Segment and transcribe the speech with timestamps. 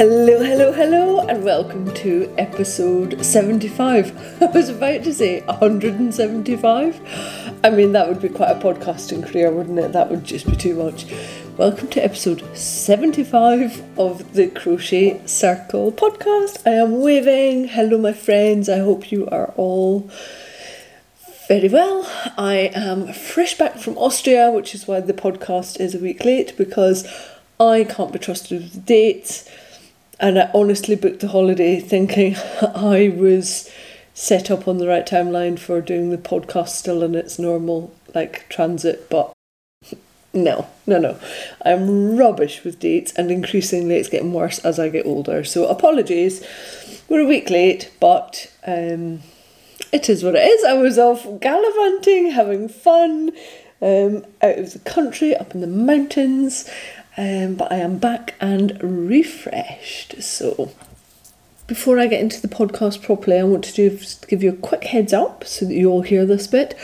[0.00, 4.16] Hello, hello, hello, and welcome to episode 75.
[4.42, 7.60] I was about to say 175.
[7.62, 9.92] I mean, that would be quite a podcasting career, wouldn't it?
[9.92, 11.04] That would just be too much.
[11.58, 16.66] Welcome to episode 75 of the Crochet Circle podcast.
[16.66, 17.68] I am waving.
[17.68, 18.70] Hello, my friends.
[18.70, 20.10] I hope you are all
[21.46, 22.10] very well.
[22.38, 26.56] I am fresh back from Austria, which is why the podcast is a week late
[26.56, 27.06] because
[27.60, 29.46] I can't be trusted with the dates.
[30.20, 33.70] And I honestly booked the holiday thinking I was
[34.12, 38.46] set up on the right timeline for doing the podcast still in its normal like
[38.50, 39.32] transit, but
[40.34, 41.18] no, no, no.
[41.64, 45.42] I'm rubbish with dates, and increasingly it's getting worse as I get older.
[45.42, 46.46] So apologies,
[47.08, 49.22] we're a week late, but um,
[49.90, 50.64] it is what it is.
[50.64, 53.30] I was off gallivanting, having fun,
[53.80, 56.68] um, out of the country, up in the mountains,
[57.16, 60.22] um, but I am back and refreshed.
[60.22, 60.72] So,
[61.66, 64.84] before I get into the podcast properly, I want to do, give you a quick
[64.84, 66.76] heads up so that you all hear this bit.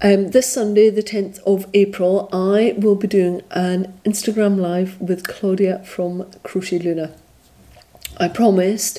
[0.00, 5.28] Um, this Sunday, the 10th of April, I will be doing an Instagram live with
[5.28, 7.14] Claudia from Crochet Luna.
[8.16, 8.98] I promised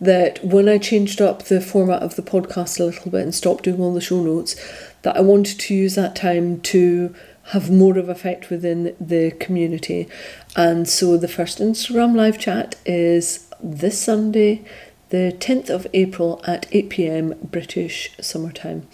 [0.00, 3.64] that when I changed up the format of the podcast a little bit and stopped
[3.64, 4.56] doing all the show notes,
[5.02, 7.14] that I wanted to use that time to
[7.50, 10.08] have more of effect within the community.
[10.56, 14.64] And so the first Instagram live chat is this Sunday,
[15.10, 18.86] the 10th of April at 8 pm British summertime.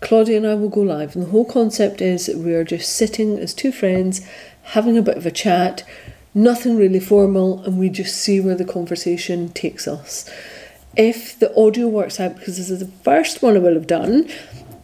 [0.00, 3.38] Claudia and I will go live, and the whole concept is we are just sitting
[3.38, 4.20] as two friends
[4.62, 5.82] having a bit of a chat,
[6.34, 10.30] nothing really formal, and we just see where the conversation takes us.
[10.96, 14.28] If the audio works out, because this is the first one I will have done,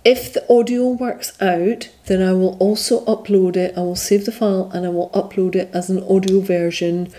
[0.05, 3.77] if the audio works out, then I will also upload it.
[3.77, 7.13] I will save the file and I will upload it as an audio version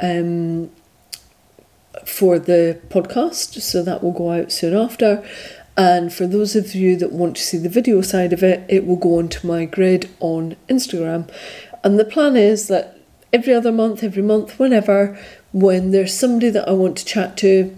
[0.00, 0.70] um,
[2.04, 3.60] for the podcast.
[3.60, 5.24] So that will go out soon after.
[5.76, 8.86] And for those of you that want to see the video side of it, it
[8.86, 11.28] will go onto my grid on Instagram.
[11.82, 12.98] And the plan is that
[13.32, 15.18] every other month, every month, whenever,
[15.52, 17.76] when there's somebody that I want to chat to,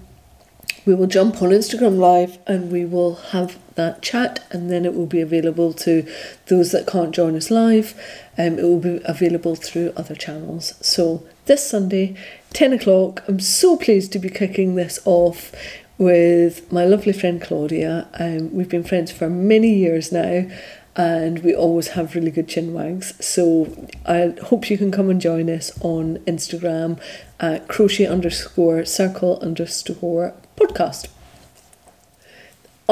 [0.84, 4.94] we will jump on Instagram Live and we will have that chat, and then it
[4.94, 6.06] will be available to
[6.46, 7.94] those that can't join us live.
[8.38, 10.74] Um, it will be available through other channels.
[10.80, 12.16] So, this Sunday,
[12.52, 15.52] 10 o'clock, I'm so pleased to be kicking this off
[15.98, 18.08] with my lovely friend Claudia.
[18.14, 20.46] Um, we've been friends for many years now.
[20.94, 23.14] And we always have really good chin wags.
[23.24, 27.00] So I hope you can come and join us on Instagram
[27.40, 31.08] at crochet underscore circle underscore podcast.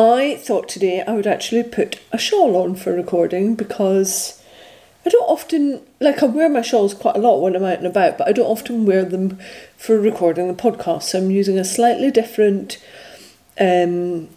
[0.01, 4.43] I thought today I would actually put a shawl on for recording because
[5.05, 7.87] I don't often, like, I wear my shawls quite a lot when I'm out and
[7.87, 9.39] about, but I don't often wear them
[9.77, 11.03] for recording the podcast.
[11.03, 12.83] So I'm using a slightly different
[13.61, 14.31] um,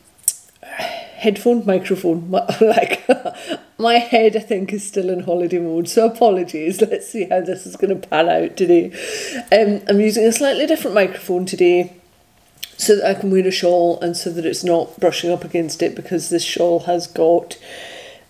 [0.64, 2.30] headphone microphone.
[2.60, 3.08] Like,
[3.78, 6.82] my head, I think, is still in holiday mode, so apologies.
[6.82, 8.92] Let's see how this is going to pan out today.
[9.50, 11.94] Um, I'm using a slightly different microphone today
[12.86, 15.82] so that I can wear a shawl and so that it's not brushing up against
[15.82, 17.58] it because this shawl has got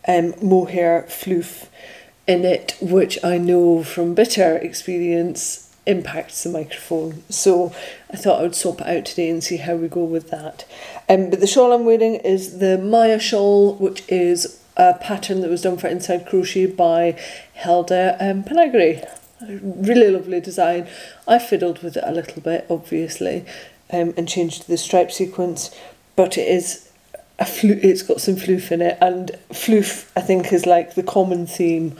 [0.08, 1.68] um, mohair floof
[2.28, 7.24] in it, which I know from bitter experience impacts the microphone.
[7.30, 7.74] So
[8.12, 10.66] I thought I would swap it out today and see how we go with that.
[11.10, 15.50] Um, but the shawl I'm wearing is the Maya shawl, which is a pattern that
[15.50, 17.20] was done for Inside Crochet by
[17.54, 19.06] Helda um, Panagri.
[19.42, 20.88] Really lovely design.
[21.28, 23.46] I fiddled with it a little bit, obviously,
[23.94, 25.74] um, and changed the stripe sequence,
[26.16, 26.90] but it is
[27.40, 31.04] a flu- it's got some floof in it, and floof I think is like the
[31.04, 31.96] common theme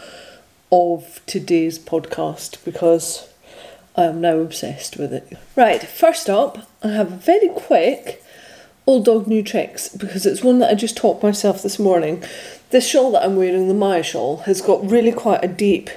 [0.72, 3.30] of today's podcast because
[3.96, 5.38] I am now obsessed with it.
[5.56, 8.24] Right, first up, I have a very quick
[8.86, 12.24] old dog new tricks because it's one that I just taught myself this morning.
[12.72, 15.90] This shawl that I'm wearing, the Maya shawl, has got really quite a deep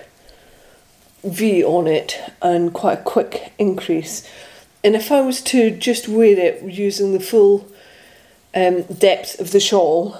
[1.24, 4.28] V on it and quite a quick increase.
[4.86, 7.66] And if I was to just wear it using the full
[8.54, 10.16] um, depth of the shawl,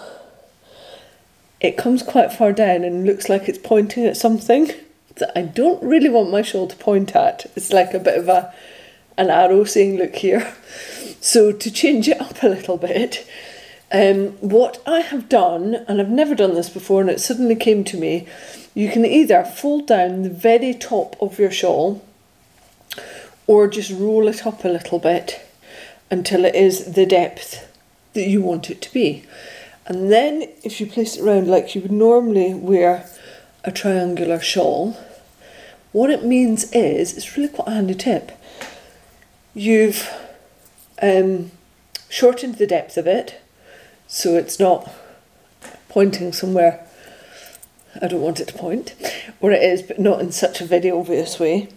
[1.61, 4.73] it comes quite far down and looks like it's pointing at something
[5.19, 7.47] that I don't really want my shawl to point at.
[7.55, 8.53] It's like a bit of a
[9.17, 10.53] an arrow saying, look here.
[11.21, 13.27] So to change it up a little bit,
[13.91, 17.83] um, what I have done, and I've never done this before, and it suddenly came
[17.85, 18.29] to me,
[18.75, 22.06] you can either fold down the very top of your shawl
[23.47, 25.41] or just roll it up a little bit
[26.11, 27.73] until it is the depth
[28.15, 29.25] that you want it to be.
[29.87, 33.09] And then if you place it around like you would normally wear
[33.65, 34.97] a triangular shawl,
[35.93, 38.33] what it means is, it's really quite a handy tip,
[39.55, 40.09] you've
[41.01, 41.51] um,
[42.09, 43.41] shortened the depth of it
[44.09, 44.93] so it's not
[45.89, 46.87] pointing somewhere
[48.03, 48.95] I don't want it to point
[49.41, 51.69] where it is, but not in such a very obvious way.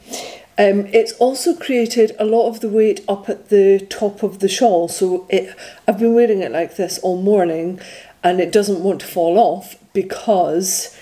[0.59, 4.49] Um, it's also created a lot of the weight up at the top of the
[4.49, 5.55] shawl, so it
[5.87, 7.79] I've been wearing it like this all morning,
[8.25, 10.97] and it doesn't want to fall off because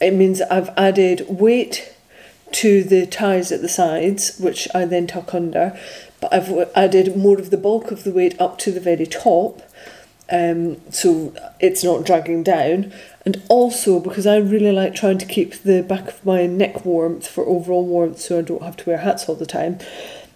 [0.00, 1.94] it means I've added weight
[2.50, 5.78] to the ties at the sides, which I then tuck under,
[6.20, 9.62] but I've added more of the bulk of the weight up to the very top,
[10.30, 12.92] um, so it's not dragging down.
[13.24, 17.26] And also because I really like trying to keep the back of my neck warmth
[17.26, 19.78] for overall warmth so I don't have to wear hats all the time,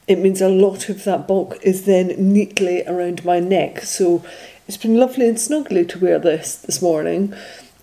[0.08, 3.82] it means a lot of that bulk is then neatly around my neck.
[3.82, 4.24] So
[4.66, 7.32] it's been lovely and snuggly to wear this this morning.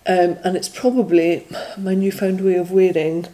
[0.06, 1.46] Um, and it's probably
[1.76, 3.26] my newfound way of wearing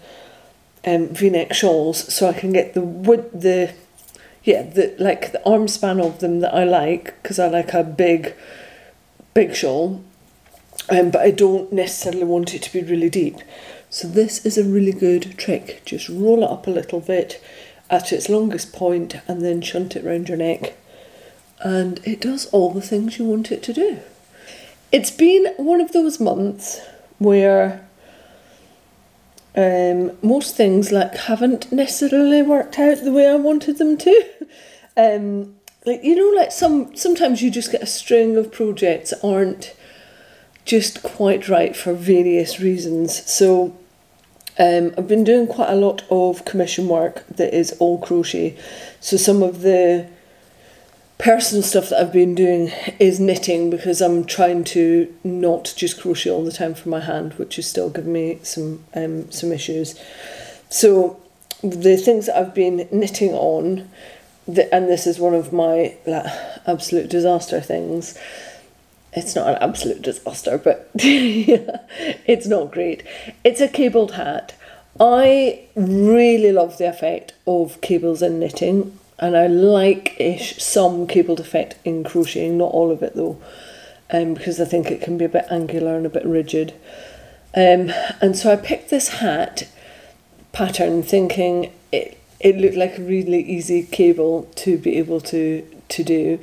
[0.87, 3.73] um, v-neck shawls so I can get the wood the
[4.43, 7.82] yeah the like the arm span of them that I like because I like a
[7.82, 8.35] big
[9.35, 10.03] big shawl,
[10.89, 13.39] um, but I don't necessarily want it to be really deep.
[13.91, 15.83] So this is a really good trick.
[15.85, 17.43] Just roll it up a little bit
[17.91, 20.75] at its longest point and then shunt it round your neck.
[21.61, 24.01] And it does all the things you want it to do.
[24.91, 26.81] It's been one of those months
[27.19, 27.87] where
[29.57, 34.25] um, most things like haven't necessarily worked out the way I wanted them to.
[34.97, 35.55] um,
[35.85, 39.75] like you know like some sometimes you just get a string of projects that aren't
[40.65, 43.31] just quite right for various reasons.
[43.31, 43.77] So
[44.59, 48.57] um, I've been doing quite a lot of commission work that is all crochet.
[49.01, 50.09] So some of the
[51.19, 56.31] personal stuff that I've been doing is knitting because I'm trying to not just crochet
[56.31, 60.01] all the time for my hand which is still giving me some um, some issues.
[60.71, 61.21] So
[61.63, 63.89] the things that I've been knitting on
[64.46, 66.26] the, and this is one of my like,
[66.67, 68.19] absolute disaster things.
[69.12, 73.05] It's not an absolute disaster, but it's not great.
[73.44, 74.55] It's a cabled hat.
[74.99, 81.40] I really love the effect of cables in knitting, and I like ish some cabled
[81.40, 83.40] effect in crocheting, not all of it though,
[84.11, 86.75] um, because I think it can be a bit angular and a bit rigid.
[87.56, 89.69] Um, and so I picked this hat
[90.52, 96.05] pattern thinking it it looked like a really easy cable to be able to to
[96.05, 96.38] do.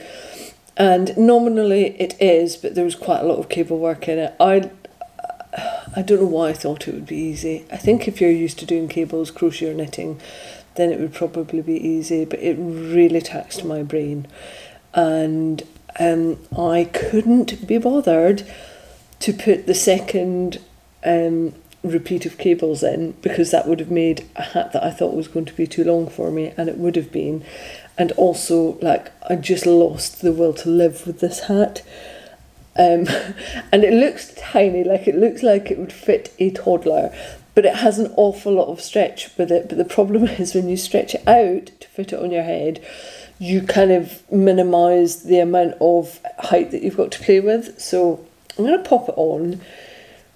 [0.75, 4.35] And nominally it is but there was quite a lot of cable work in it.
[4.39, 4.69] I
[5.95, 7.65] i don't know why i thought it would be easy.
[7.71, 10.19] I think if you're used to doing cables crochet or knitting
[10.75, 14.27] then it would probably be easy but it really taxed my brain.
[14.93, 15.63] And
[15.99, 18.43] um, i couldn't be bothered
[19.19, 20.59] to put the second
[21.03, 25.15] um, repeat of cables in because that would have made a hat that I thought
[25.15, 27.43] was going to be too long for me and it would have been.
[27.97, 31.81] And also like I just lost the will to live with this hat.
[32.77, 33.07] Um,
[33.71, 37.13] and it looks tiny like it looks like it would fit a toddler
[37.53, 39.67] but it has an awful lot of stretch with it.
[39.67, 42.85] But the problem is when you stretch it out to fit it on your head
[43.39, 47.81] you kind of minimize the amount of height that you've got to play with.
[47.81, 48.23] So
[48.55, 49.59] I'm going to pop it on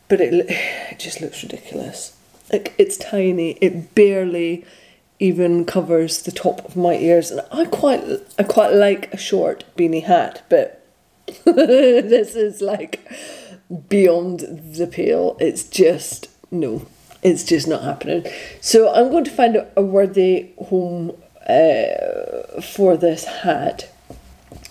[0.07, 0.33] but it,
[0.91, 2.15] it just looks ridiculous.
[2.51, 3.51] Like it's tiny.
[3.61, 4.65] It barely
[5.19, 8.03] even covers the top of my ears, and I quite
[8.37, 10.85] I quite like a short beanie hat, but
[11.45, 13.07] this is like
[13.89, 15.37] beyond the pale.
[15.39, 16.85] It's just no.
[17.23, 18.23] It's just not happening.
[18.61, 21.11] So I'm going to find a, worthy home
[21.49, 23.91] uh, for this hat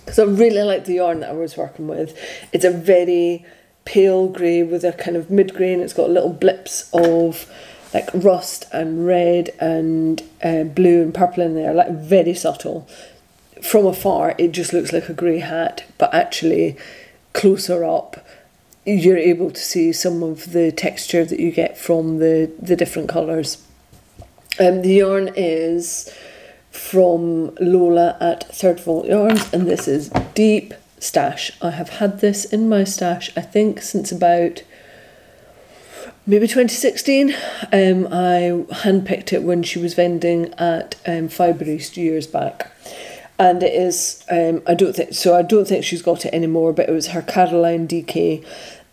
[0.05, 2.17] because I really like the yarn that I was working with.
[2.53, 3.45] It's a very
[3.85, 7.51] pale grey with a kind of mid grey, and it's got little blips of
[7.93, 12.89] like rust and red and uh, blue and purple in there, like very subtle.
[13.63, 16.77] From afar, it just looks like a grey hat, but actually,
[17.33, 18.27] closer up,
[18.85, 23.09] you're able to see some of the texture that you get from the, the different
[23.09, 23.65] colours.
[24.59, 26.13] Um, the yarn is
[26.71, 31.53] from Lola at Third Vault Yarns, and this is deep stash.
[31.61, 34.63] I have had this in my stash, I think, since about
[36.27, 37.31] maybe 2016.
[37.73, 42.73] Um, I handpicked it when she was vending at um, Fibre East years back.
[43.39, 46.73] And it is, um, I don't think, so I don't think she's got it anymore,
[46.73, 48.45] but it was her Caroline DK.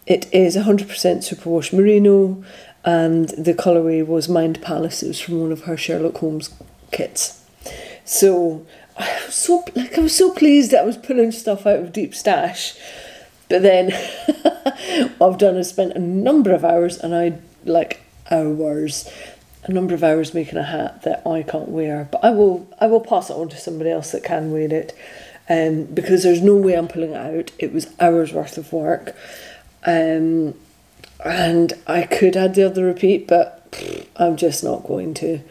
[0.08, 2.44] It is 100% superwash merino,
[2.84, 5.04] and the colourway was Mind Palace.
[5.04, 6.50] It was from one of her Sherlock Holmes
[6.92, 7.46] kits.
[8.04, 8.66] So
[9.22, 11.94] I was so like I was so pleased that I was pulling stuff out of
[11.94, 12.76] deep stash.
[13.50, 13.92] But then
[15.18, 19.10] what I've done is spent a number of hours and I like hours
[19.64, 22.88] a number of hours making a hat that I can't wear, but I will I
[22.88, 24.96] will pass it on to somebody else that can wear it,
[25.50, 27.52] um, because there's no way I'm pulling it out.
[27.60, 29.16] It was hours worth of work,
[29.86, 30.56] um,
[31.24, 35.42] and I could add the other repeat, but I'm just not going to.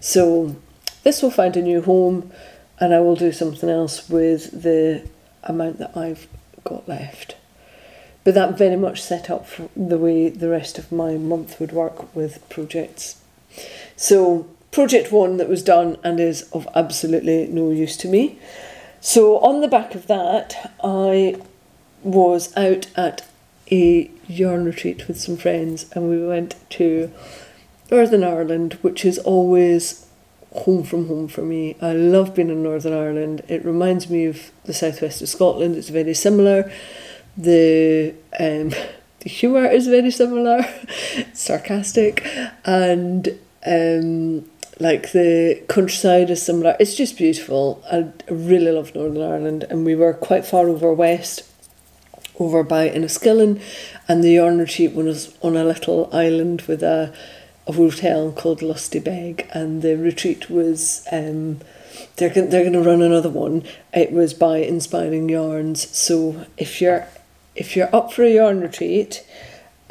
[0.00, 0.54] So
[1.02, 2.30] this will find a new home,
[2.78, 5.08] and I will do something else with the
[5.44, 6.28] amount that I've
[6.64, 7.36] got left.
[8.24, 12.14] But that very much set up the way the rest of my month would work
[12.14, 13.20] with projects.
[13.94, 18.38] So, project one that was done and is of absolutely no use to me.
[19.00, 21.40] So, on the back of that, I
[22.02, 23.26] was out at
[23.70, 27.12] a yarn retreat with some friends and we went to
[27.90, 30.05] Northern Ireland, which is always
[30.58, 31.76] home from home for me.
[31.80, 33.42] I love being in Northern Ireland.
[33.48, 35.76] It reminds me of the southwest of Scotland.
[35.76, 36.70] It's very similar.
[37.36, 38.70] The um,
[39.20, 40.64] the humour is very similar,
[41.32, 42.26] sarcastic,
[42.64, 43.28] and
[43.66, 44.48] um,
[44.78, 46.76] like the countryside is similar.
[46.78, 47.82] It's just beautiful.
[47.90, 51.42] I really love Northern Ireland, and we were quite far over west,
[52.38, 53.60] over by Enniskillen,
[54.08, 57.12] and the yarn retreat was on a little island with a
[57.66, 61.60] a hotel called Lusty Beg, and the retreat was um,
[62.16, 63.64] they're going they're going to run another one.
[63.92, 65.88] It was by Inspiring Yarns.
[65.96, 67.06] So if you're
[67.54, 69.26] if you're up for a yarn retreat,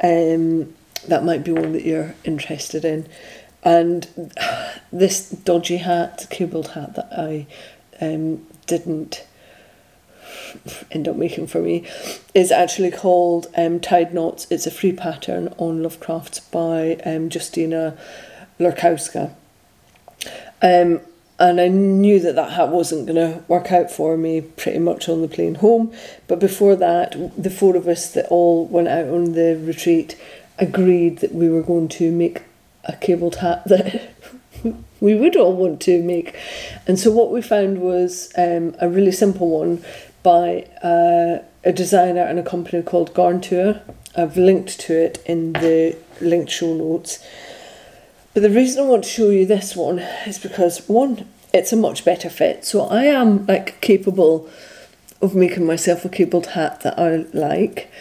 [0.01, 0.73] um,
[1.07, 3.07] that might be one that you're interested in.
[3.63, 4.31] And
[4.91, 7.47] this dodgy hat, cabled hat that I
[7.99, 9.25] um, didn't
[10.91, 11.87] end up making for me
[12.33, 14.47] is actually called um, Tide Knots.
[14.49, 17.97] It's a free pattern on Lovecraft by um, Justyna
[18.59, 19.33] Lorkowska.
[20.61, 21.01] Um,
[21.37, 25.09] and I knew that that hat wasn't going to work out for me pretty much
[25.09, 25.93] on the plane home.
[26.27, 30.17] But before that, the four of us that all went out on the retreat
[30.57, 32.43] agreed that we were going to make
[32.85, 34.13] a cabled hat that
[35.01, 36.35] we would all want to make.
[36.87, 39.83] And so what we found was um, a really simple one
[40.25, 43.79] by uh, a designer and a company called Garntour.
[44.17, 47.23] I've linked to it in the linked show notes.
[48.33, 51.77] But the reason I want to show you this one is because one, it's a
[51.77, 52.65] much better fit.
[52.65, 54.49] So I am like capable
[55.21, 57.91] of making myself a cabled hat that I like.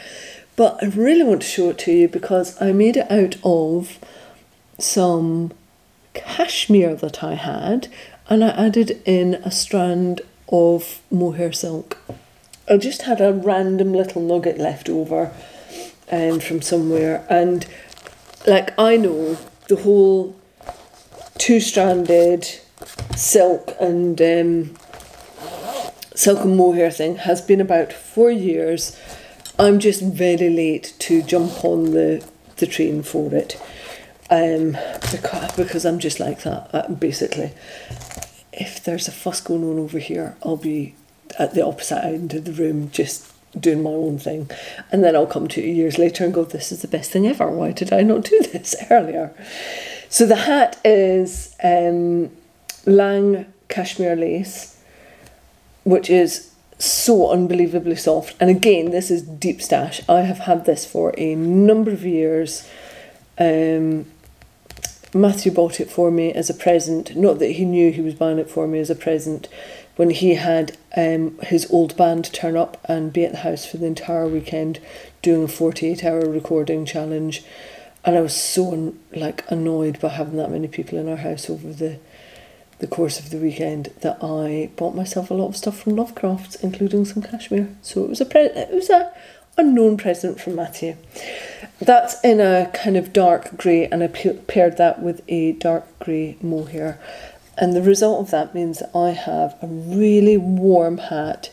[0.57, 3.99] But I really want to show it to you because I made it out of
[4.79, 5.53] some
[6.15, 7.89] cashmere that I had
[8.31, 11.99] and I added in a strand of mohair silk.
[12.69, 15.33] I just had a random little nugget left over
[16.11, 17.67] um, from somewhere, and
[18.47, 19.37] like I know
[19.69, 20.37] the whole
[21.39, 22.49] two stranded
[23.17, 24.75] silk and um,
[26.15, 28.99] silk and mohair thing has been about four years.
[29.59, 33.61] I'm just very late to jump on the, the train for it
[34.31, 34.77] um,
[35.13, 37.53] because, because I'm just like that, uh, basically
[38.57, 40.95] if there's a fuss going on over here, I'll be
[41.39, 44.51] at the opposite end of the room just doing my own thing.
[44.91, 47.49] And then I'll come two years later and go, This is the best thing ever.
[47.49, 49.33] Why did I not do this earlier?
[50.09, 52.31] So the hat is um,
[52.87, 54.81] Lang cashmere lace,
[55.85, 58.37] which is so unbelievably soft.
[58.41, 60.01] And again, this is deep stash.
[60.09, 62.69] I have had this for a number of years.
[63.39, 64.07] Um,
[65.15, 67.17] Matthew bought it for me as a present.
[67.17, 69.49] Not that he knew he was buying it for me as a present.
[69.97, 73.77] When he had um, his old band turn up and be at the house for
[73.77, 74.81] the entire weekend
[75.23, 77.45] doing a 48 hour recording challenge.
[78.05, 81.73] And I was so like annoyed by having that many people in our house over
[81.73, 81.99] the
[82.81, 86.63] the course of the weekend that I bought myself a lot of stuff from Lovecrafts,
[86.63, 87.69] including some cashmere.
[87.83, 89.13] So it was a pre- it was a
[89.57, 90.97] unknown present from Matthew.
[91.81, 96.37] That's in a kind of dark grey, and I paired that with a dark grey
[96.41, 97.01] mohair.
[97.57, 101.53] And the result of that means that I have a really warm hat,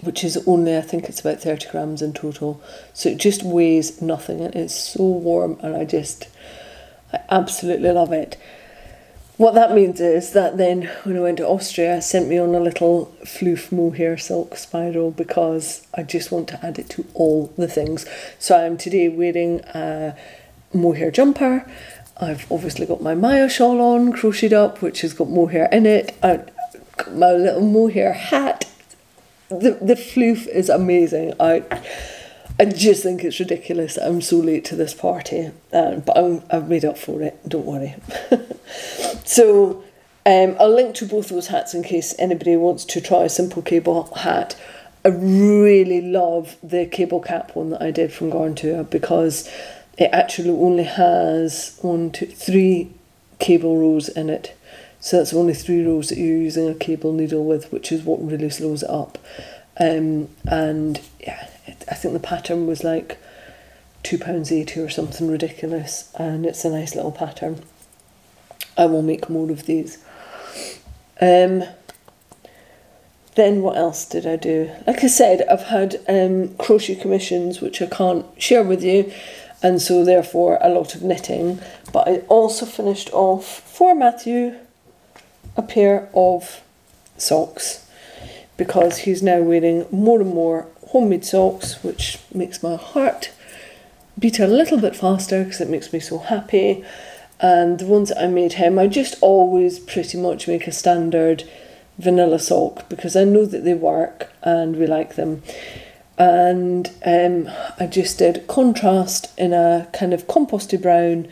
[0.00, 2.60] which is only, I think it's about 30 grams in total.
[2.92, 4.40] So it just weighs nothing.
[4.40, 6.28] And It is so warm, and I just,
[7.12, 8.36] I absolutely love it.
[9.40, 12.54] What that means is that then when I went to Austria, I sent me on
[12.54, 17.50] a little floof mohair silk spiral because I just want to add it to all
[17.56, 18.04] the things.
[18.38, 20.14] So I'm today wearing a
[20.74, 21.64] mohair jumper.
[22.18, 26.14] I've obviously got my Maya shawl on, crocheted up, which has got mohair in it.
[26.22, 26.50] I've
[26.98, 28.66] got my little mohair hat.
[29.48, 31.32] The the floof is amazing.
[31.40, 31.62] I
[32.60, 36.68] I just think it's ridiculous I'm so late to this party, uh, but I'm, I've
[36.68, 37.94] made up for it, don't worry.
[39.24, 39.82] so
[40.26, 43.62] um, I'll link to both those hats in case anybody wants to try a simple
[43.62, 44.60] cable hat.
[45.06, 49.50] I really love the cable cap one that I did from Garntour because
[49.96, 52.92] it actually only has one, two, three
[53.38, 54.54] cable rows in it.
[55.00, 58.22] So that's only three rows that you're using a cable needle with, which is what
[58.22, 59.16] really slows it up.
[59.78, 61.48] Um, and yeah,
[61.88, 63.18] I think the pattern was like
[64.02, 67.62] two pounds eighty or something ridiculous, and it's a nice little pattern.
[68.76, 69.98] I will make more of these.
[71.20, 71.64] Um,
[73.34, 74.70] then what else did I do?
[74.86, 79.12] Like I said, I've had um, crochet commissions which I can't share with you,
[79.62, 81.60] and so therefore a lot of knitting.
[81.92, 84.56] But I also finished off for Matthew
[85.56, 86.62] a pair of
[87.16, 87.86] socks
[88.56, 93.30] because he's now wearing more and more homemade socks, which makes my heart
[94.18, 96.84] beat a little bit faster because it makes me so happy.
[97.40, 101.44] And the ones that I made him, I just always pretty much make a standard
[101.98, 105.42] vanilla sock because I know that they work and we like them.
[106.18, 111.28] And um, I just did contrast in a kind of composty brown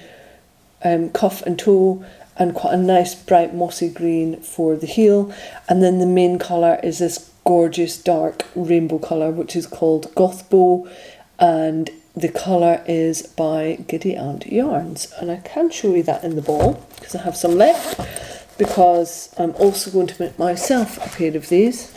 [0.82, 2.04] um, cuff and toe
[2.38, 5.34] and quite a nice bright mossy green for the heel.
[5.68, 10.48] And then the main colour is this gorgeous dark rainbow colour which is called Goth
[10.50, 10.90] Gothbow
[11.38, 16.36] and the colour is by Giddy Aunt Yarns and I can show you that in
[16.36, 21.16] the ball because I have some left because I'm also going to make myself a
[21.16, 21.92] pair of these.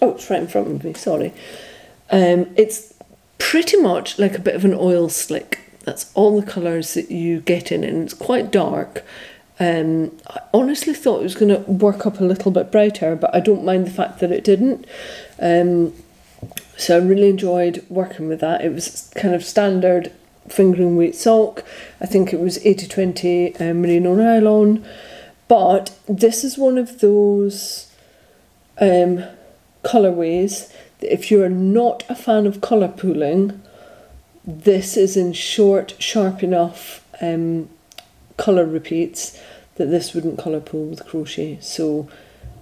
[0.00, 1.34] Oh, it's right in front of me, sorry.
[2.10, 2.94] Um, it's
[3.38, 5.58] pretty much like a bit of an oil slick.
[5.80, 9.04] That's all the colours that you get in and it's quite dark.
[9.60, 13.34] Um, I honestly thought it was going to work up a little bit brighter, but
[13.34, 14.86] I don't mind the fact that it didn't.
[15.38, 15.94] Um,
[16.76, 18.64] so I really enjoyed working with that.
[18.64, 20.12] It was kind of standard
[20.48, 21.64] fingering weight sock.
[22.00, 24.84] I think it was 80-20 uh, merino nylon.
[25.48, 27.92] But this is one of those
[28.78, 29.24] um,
[29.84, 33.62] colourways that if you're not a fan of colour pooling,
[34.44, 37.68] this is in short, sharp enough um,
[38.36, 39.40] colour repeats
[39.76, 41.58] that this wouldn't colour pool with crochet.
[41.60, 42.08] So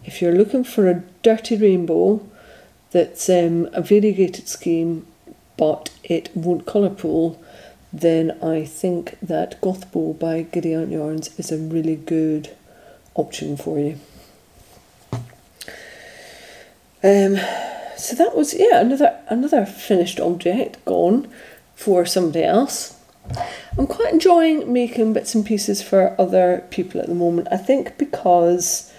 [0.04, 2.26] if you're looking for a dirty rainbow,
[2.90, 5.06] that's um, a variegated scheme
[5.60, 7.38] but it won't colour pool,
[7.92, 12.56] then I think that Goth Gothbow by Aunt Yarns is a really good
[13.14, 13.98] option for you.
[17.02, 17.36] Um,
[17.96, 21.28] so that was yeah another another finished object gone
[21.74, 22.96] for somebody else.
[23.78, 27.48] I'm quite enjoying making bits and pieces for other people at the moment.
[27.50, 28.92] I think because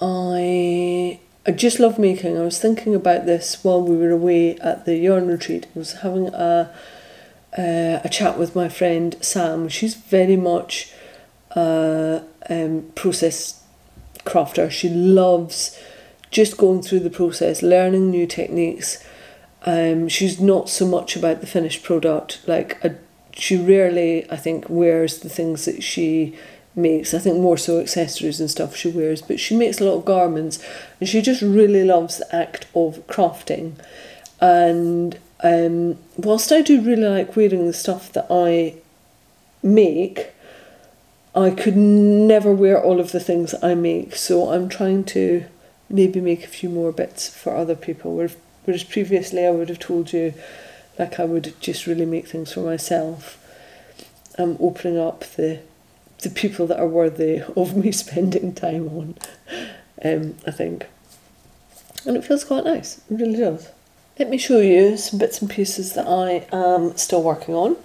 [0.00, 2.36] I I just love making.
[2.36, 5.66] I was thinking about this while we were away at the yarn retreat.
[5.74, 6.72] I was having a
[7.56, 9.68] uh, a chat with my friend Sam.
[9.68, 10.92] She's very much
[11.52, 13.62] a um, process
[14.24, 14.70] crafter.
[14.70, 15.78] She loves
[16.30, 19.04] just going through the process, learning new techniques.
[19.66, 22.40] Um, she's not so much about the finished product.
[22.46, 22.96] Like a,
[23.32, 26.36] she rarely, I think, wears the things that she
[26.74, 27.14] makes.
[27.14, 30.04] I think more so accessories and stuff she wears, but she makes a lot of
[30.04, 30.64] garments
[30.98, 33.74] and she just really loves the act of crafting.
[34.40, 38.74] And um, whilst I do really like wearing the stuff that I
[39.62, 40.30] make,
[41.34, 45.44] I could never wear all of the things I make, so I'm trying to
[45.88, 48.16] maybe make a few more bits for other people.
[48.64, 50.34] Whereas previously I would have told you,
[51.00, 53.38] like I would just really make things for myself.
[54.38, 55.60] I'm opening up the
[56.20, 59.14] the people that are worthy of me spending time on,
[60.04, 60.86] um, I think.
[62.06, 63.68] And it feels quite nice, it really does.
[64.18, 67.76] Let me show you some bits and pieces that I am still working on.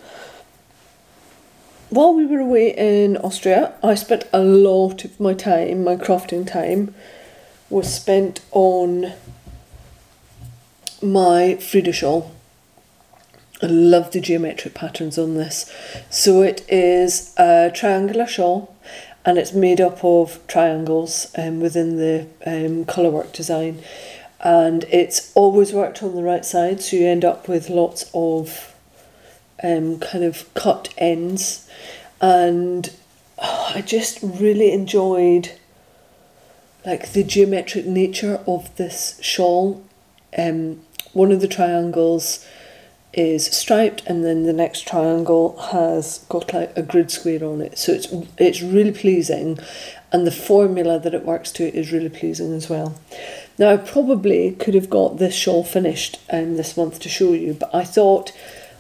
[1.89, 6.45] While we were away in Austria, I spent a lot of my time, my crafting
[6.45, 6.93] time,
[7.69, 9.13] was spent on
[11.01, 12.34] my Frida shawl.
[13.65, 15.73] I love the geometric patterns on this.
[16.11, 18.75] So it is a triangular shawl
[19.25, 23.81] and it's made up of triangles um, within the um, colourwork design
[24.39, 28.75] and it's always worked on the right side so you end up with lots of
[29.63, 31.67] um, kind of cut ends
[32.21, 32.93] and
[33.39, 35.53] oh, I just really enjoyed
[36.85, 39.83] like the geometric nature of this shawl.
[40.37, 40.81] Um,
[41.13, 42.45] one of the triangles
[43.15, 47.77] is striped and then the next triangle has got like a grid square on it.
[47.77, 49.57] So it's it's really pleasing
[50.11, 52.95] and the formula that it works to is really pleasing as well.
[53.57, 57.53] Now I probably could have got this shawl finished um, this month to show you
[57.53, 58.31] but I thought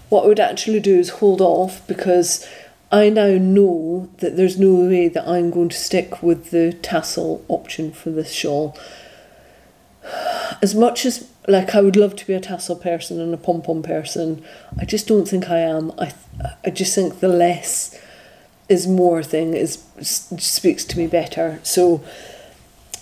[0.09, 2.47] what I would actually do is hold off because
[2.91, 7.43] I now know that there's no way that I'm going to stick with the tassel
[7.47, 8.77] option for this shawl
[10.61, 13.61] as much as like I would love to be a tassel person and a pom
[13.61, 14.43] pom person,
[14.79, 15.91] I just don't think I am.
[15.97, 16.13] I
[16.63, 17.99] I just think the less
[18.67, 21.59] is more thing is speaks to me better.
[21.63, 22.03] So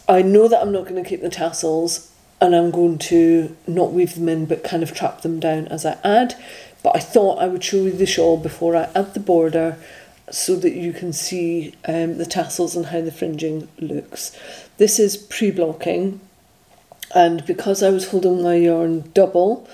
[0.08, 2.12] I know that I'm not going to keep the tassels
[2.42, 5.86] and I'm going to not weave them in but kind of trap them down as
[5.86, 6.36] I add.
[6.84, 9.78] But I thought I would show you the shawl before I add the border
[10.30, 14.38] so that you can see um, the tassels and how the fringing looks.
[14.78, 16.20] This is pre-blocking
[17.13, 19.67] and because I was holding my yarn double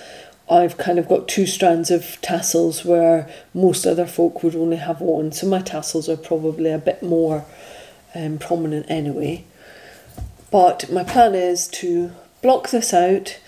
[0.49, 4.99] I've kind of got two strands of tassels where most other folk would only have
[4.99, 7.45] one, so my tassels are probably a bit more
[8.15, 9.45] um, prominent anyway.
[10.49, 13.39] But my plan is to block this out,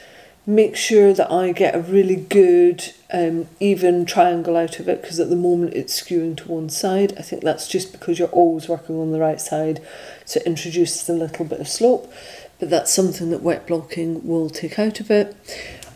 [0.45, 5.19] make sure that I get a really good um, even triangle out of it because
[5.19, 7.15] at the moment it's skewing to one side.
[7.17, 9.81] I think that's just because you're always working on the right side,
[10.23, 12.13] so it introduces a little bit of slope,
[12.61, 15.35] but that's something that wet blocking will take out of it.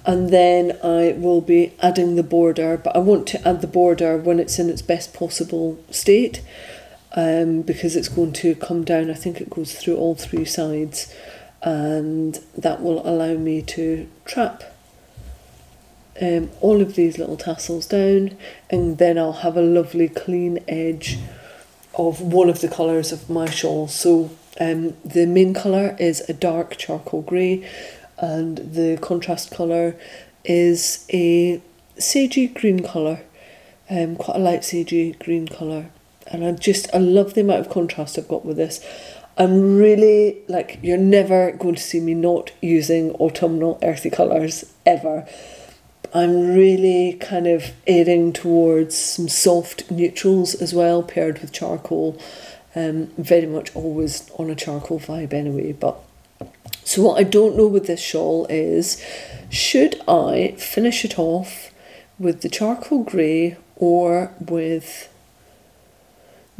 [0.04, 4.17] And then I will be adding the border but I want to add the border
[4.17, 6.41] when it's in its best possible state
[7.15, 9.12] um, because it's going to come down.
[9.12, 11.13] I think it goes through all three sides
[11.62, 14.63] and that will allow me to trap
[16.19, 18.36] um, all of these little tassels down
[18.71, 21.19] and then I'll have a lovely clean edge
[21.93, 23.88] of one of the colours of my shawl.
[23.88, 27.68] So um, the main colour is a dark charcoal grey
[28.18, 29.96] and the contrast colour
[30.44, 31.62] is a
[31.98, 33.22] sagey green colour,
[33.89, 35.89] um, quite a light sagey green colour.
[36.28, 38.84] And I just, I love the amount of contrast I've got with this.
[39.38, 45.28] I'm really, like, you're never going to see me not using autumnal earthy colours ever.
[46.13, 52.18] I'm really kind of aiding towards some soft neutrals as well, paired with charcoal.
[52.75, 55.97] Um, very much always on a charcoal vibe anyway, but
[56.83, 59.03] so what I don't know with this shawl is,
[59.49, 61.71] should I finish it off
[62.19, 65.09] with the charcoal grey or with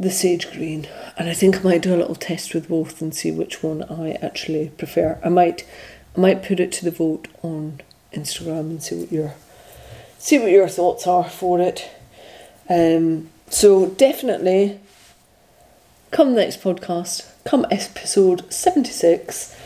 [0.00, 0.88] the sage green?
[1.16, 3.84] And I think I might do a little test with both and see which one
[3.84, 5.18] I actually prefer.
[5.24, 5.64] I might,
[6.16, 7.80] I might put it to the vote on
[8.12, 9.34] Instagram and see what your,
[10.18, 11.88] see what your thoughts are for it.
[12.68, 14.80] Um, so definitely,
[16.10, 19.56] come next podcast, come episode seventy six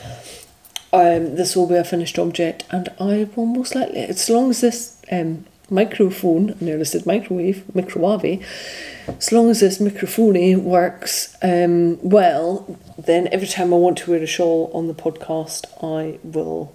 [0.92, 4.60] um, this will be a finished object and I will most likely, as long as
[4.60, 8.44] this um, microphone, I nearly said microwave, microwave,
[9.06, 14.22] as long as this microphone works um, well, then every time I want to wear
[14.22, 16.74] a shawl on the podcast, I will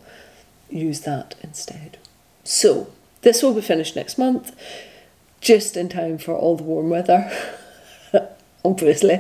[0.70, 1.98] use that instead.
[2.44, 2.88] So,
[3.22, 4.56] this will be finished next month,
[5.42, 7.32] just in time for all the warm weather,
[8.66, 9.16] obviously.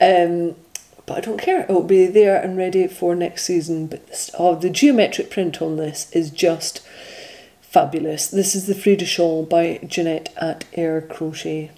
[0.00, 0.56] Um,
[1.06, 1.60] but I don't care.
[1.60, 3.86] It will be there and ready for next season.
[3.86, 6.80] But this, oh, the geometric print on this is just
[7.60, 8.28] fabulous.
[8.28, 11.72] This is the Frida shawl by Jeanette at Air Crochet.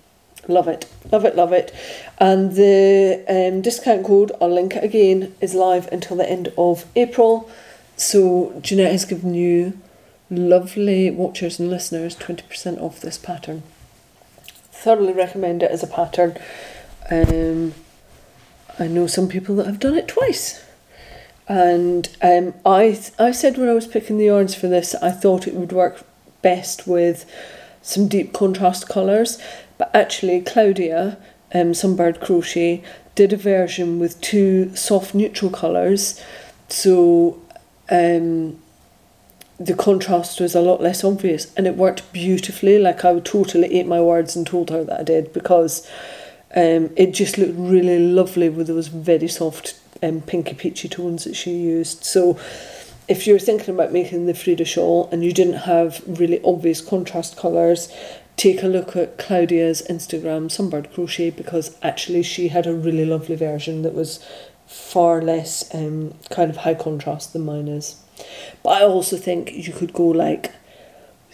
[0.48, 1.74] Love it, love it, love it.
[2.18, 6.84] And the um, discount code, I'll link it again, is live until the end of
[6.94, 7.50] April.
[7.96, 9.80] So Jeanette has given you
[10.30, 13.62] lovely watchers and listeners 20% off this pattern.
[14.70, 16.36] Thoroughly recommend it as a pattern.
[17.10, 17.74] Um,
[18.78, 20.62] I know some people that have done it twice.
[21.48, 25.46] And um, I, I said when I was picking the yarns for this, I thought
[25.46, 26.04] it would work
[26.42, 27.30] best with
[27.82, 29.40] some deep contrast colours.
[29.78, 31.18] But actually, Claudia,
[31.54, 32.82] um, Sunbird Crochet,
[33.14, 36.22] did a version with two soft neutral colours.
[36.68, 37.40] So
[37.88, 38.58] um,
[39.58, 42.78] the contrast was a lot less obvious and it worked beautifully.
[42.78, 45.88] Like I totally ate my words and told her that I did because
[46.54, 51.34] um, it just looked really lovely with those very soft um, pinky peachy tones that
[51.34, 52.04] she used.
[52.04, 52.38] So
[53.08, 57.36] if you're thinking about making the Frida shawl and you didn't have really obvious contrast
[57.36, 57.92] colours,
[58.36, 63.36] take a look at Claudia's Instagram, Sunbird Crochet, because actually she had a really lovely
[63.36, 64.24] version that was
[64.66, 67.96] far less um, kind of high contrast than mine is.
[68.62, 70.52] But I also think you could go like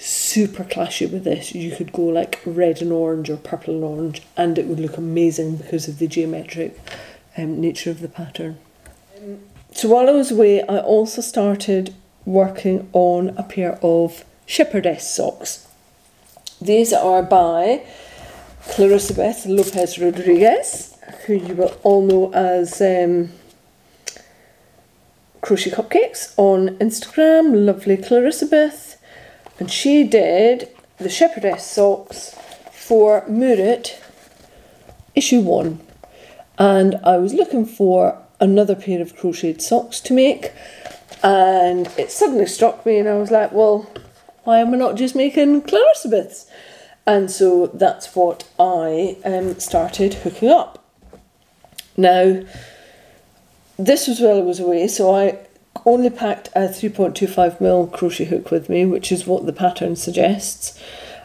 [0.03, 1.55] super clashy with this.
[1.55, 4.97] You could go like red and orange or purple and orange, and it would look
[4.97, 6.77] amazing because of the geometric
[7.37, 8.59] um, nature of the pattern.
[9.73, 15.67] So while I was away, I also started working on a pair of shepherdess socks.
[16.61, 17.85] These are by
[18.71, 23.31] Clarissa Beth Lopez Rodriguez, who you will all know as um,
[25.41, 27.67] Crochet Cupcakes on Instagram.
[27.67, 29.02] Lovely Clarissa Beth
[29.62, 32.35] and she did the shepherdess socks
[32.72, 33.96] for Murit
[35.14, 35.79] issue one.
[36.59, 40.51] And I was looking for another pair of crocheted socks to make,
[41.22, 43.88] and it suddenly struck me, and I was like, well,
[44.42, 46.27] why am I not just making Clarissa
[47.07, 50.85] And so that's what I um, started hooking up.
[51.96, 52.42] Now,
[53.79, 55.38] this was while I was away, so I
[55.85, 60.79] only packed a 3.25 mil crochet hook with me, which is what the pattern suggests.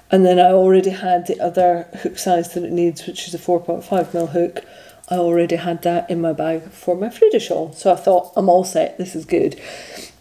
[0.09, 3.39] And then I already had the other hook size that it needs, which is a
[3.39, 4.63] 4.5 mil hook.
[5.09, 7.71] I already had that in my bag for my Frida shawl.
[7.73, 9.59] So I thought, I'm all set, this is good.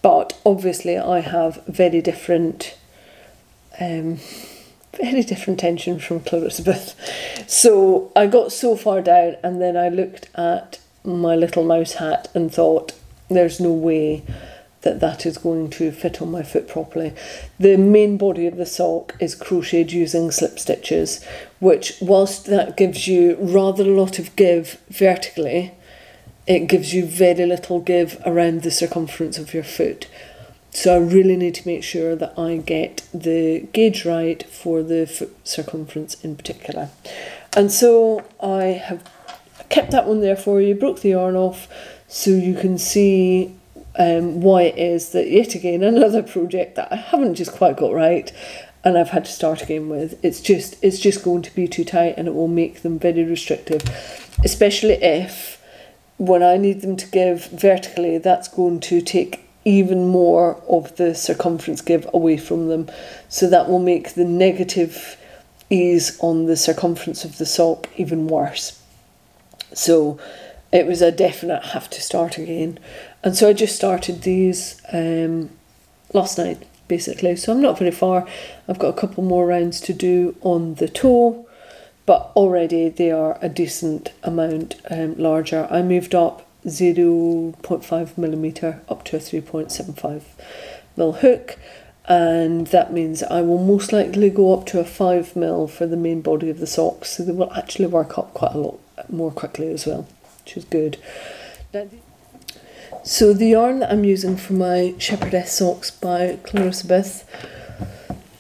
[0.03, 2.77] But obviously, I have very different,
[3.81, 4.19] um,
[4.97, 6.95] very different tension from Clarissabeth.
[7.49, 12.29] So I got so far down, and then I looked at my little mouse hat
[12.35, 12.93] and thought,
[13.29, 14.25] there's no way
[14.83, 17.13] that that is going to fit on my foot properly.
[17.59, 21.25] The main body of the sock is crocheted using slip stitches,
[21.59, 25.73] which whilst that gives you rather a lot of give vertically,
[26.47, 30.07] it gives you very little give around the circumference of your foot.
[30.71, 35.07] So I really need to make sure that I get the gauge right for the
[35.07, 36.91] foot circumference in particular.
[37.57, 39.03] And so I have
[39.69, 41.67] kept that one there for you, broke the yarn off
[42.09, 43.55] so you can see
[43.99, 47.93] um, why it is that yet again another project that I haven't just quite got
[47.93, 48.33] right
[48.87, 50.25] and I've had to start again with.
[50.25, 53.25] It's just it's just going to be too tight and it will make them very
[53.25, 53.83] restrictive,
[54.45, 55.61] especially if
[56.19, 61.17] when I need them to give vertically, that's going to take even more of the
[61.17, 62.89] circumference give away from them.
[63.29, 65.17] So that will make the negative
[65.69, 68.81] ease on the circumference of the sock even worse.
[69.75, 70.21] So
[70.73, 72.79] it was a definite have to start again.
[73.23, 75.51] And so I just started these um,
[76.13, 77.37] last night, basically.
[77.37, 78.27] So I'm not very far.
[78.69, 81.47] I've got a couple more rounds to do on the toe,
[82.05, 85.67] but already they are a decent amount um, larger.
[85.71, 90.23] I moved up 0.5 millimeter up to a 3.75
[90.97, 91.59] mil hook
[92.09, 95.97] and that means I will most likely go up to a 5 mil for the
[95.97, 99.31] main body of the socks so they will actually work up quite a lot more
[99.31, 100.09] quickly as well
[100.47, 100.97] which is good.
[103.03, 107.29] So the yarn that I'm using for my Shepherdess socks by Clarissa Beth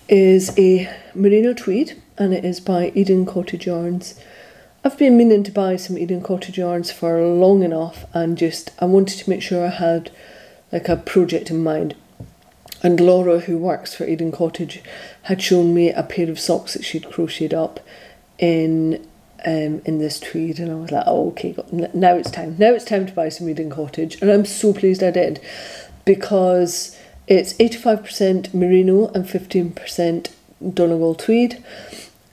[0.08, 4.18] is a merino tweed and it is by Eden Cottage Yarns.
[4.84, 8.84] I've been meaning to buy some Eden Cottage yarns for long enough and just I
[8.84, 10.12] wanted to make sure I had
[10.70, 11.96] like a project in mind.
[12.84, 14.80] And Laura, who works for Eden Cottage,
[15.22, 17.80] had shown me a pair of socks that she'd crocheted up
[18.38, 19.04] in
[19.46, 21.54] um, in this tweed, and I was like, oh, okay,
[21.94, 22.56] now it's time.
[22.58, 25.40] Now it's time to buy some Eden Cottage, and I'm so pleased I did
[26.04, 30.30] because it's 85% merino and 15%
[30.74, 31.62] Donegal tweed,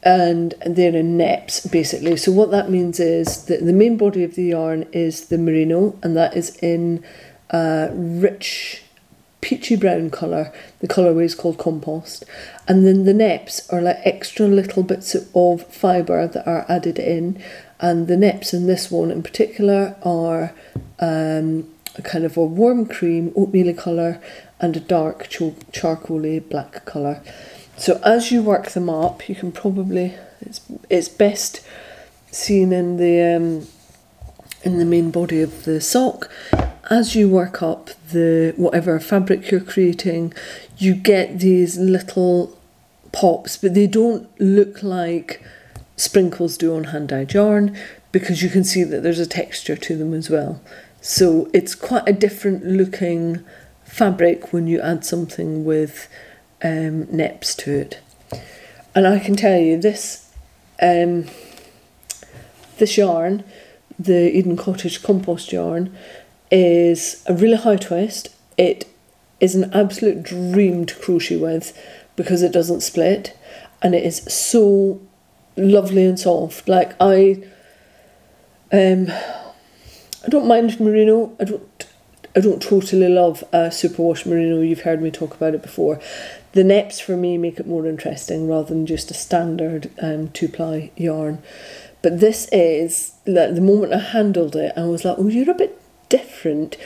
[0.02, 2.18] and they're in neps basically.
[2.18, 5.98] So, what that means is that the main body of the yarn is the merino,
[6.02, 7.04] and that is in
[7.52, 8.84] a rich
[9.44, 10.54] peachy brown colour.
[10.80, 12.24] The colourway is called compost.
[12.66, 17.44] And then the neps are like extra little bits of fibre that are added in.
[17.82, 20.54] And the neps in this one in particular are
[21.00, 24.22] um, a kind of a warm cream, oatmeal colour,
[24.62, 27.22] and a dark charcoaly black colour.
[27.76, 31.62] So as you work them up, you can probably it's it's best
[32.32, 33.68] seen in the um,
[34.64, 36.30] in the main body of the sock
[36.94, 40.32] as you work up the whatever fabric you're creating,
[40.78, 42.56] you get these little
[43.12, 45.44] pops, but they don't look like
[45.96, 47.76] sprinkles do on hand dyed yarn
[48.12, 50.62] because you can see that there's a texture to them as well.
[51.02, 53.44] So it's quite a different looking
[53.84, 56.08] fabric when you add something with
[56.64, 58.00] um, neps to it.
[58.94, 60.32] And I can tell you this
[60.80, 61.26] um,
[62.78, 63.44] this yarn,
[63.98, 65.96] the Eden Cottage compost yarn,
[66.54, 68.30] is a really high twist.
[68.58, 68.88] It
[69.40, 71.78] is an absolute dream to crochet with
[72.16, 73.36] because it doesn't split
[73.82, 75.02] and it is so
[75.58, 76.70] lovely and soft.
[76.70, 77.44] Like I
[78.72, 81.36] um I don't mind merino.
[81.40, 81.88] I don't
[82.36, 84.62] I don't totally love a superwash merino.
[84.62, 86.00] You've heard me talk about it before.
[86.54, 90.48] The neps for me make it more interesting rather than just a standard um, two
[90.48, 91.42] ply yarn.
[92.04, 95.56] But this is like the moment I handled it, I was like, "Oh, you're a
[95.56, 95.80] bit
[96.14, 96.78] different.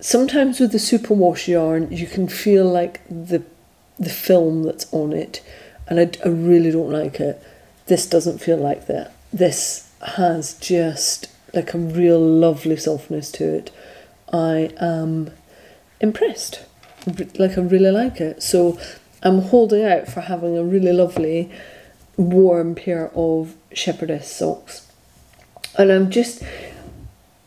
[0.00, 3.42] Sometimes with the superwash yarn, you can feel like the
[3.98, 5.42] the film that's on it,
[5.86, 7.42] and I, I really don't like it.
[7.86, 9.12] This doesn't feel like that.
[9.32, 13.70] This has just like a real lovely softness to it.
[14.32, 15.30] I am
[16.00, 16.64] impressed.
[17.38, 18.42] Like I really like it.
[18.42, 18.78] So
[19.22, 21.50] I'm holding out for having a really lovely
[22.16, 24.86] warm pair of shepherdess socks.
[25.76, 26.42] And I'm just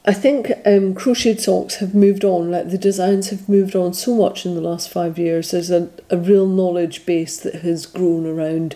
[0.04, 4.16] I think um, crocheted socks have moved on, like the designs have moved on so
[4.16, 5.52] much in the last five years.
[5.52, 8.76] There's a, a real knowledge base that has grown around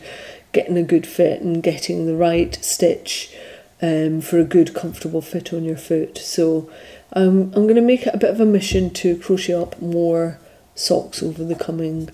[0.51, 3.35] getting a good fit and getting the right stitch
[3.81, 6.19] um, for a good comfortable fit on your foot.
[6.19, 6.69] So
[7.13, 10.39] um, I'm going to make it a bit of a mission to crochet up more
[10.75, 12.09] socks over the coming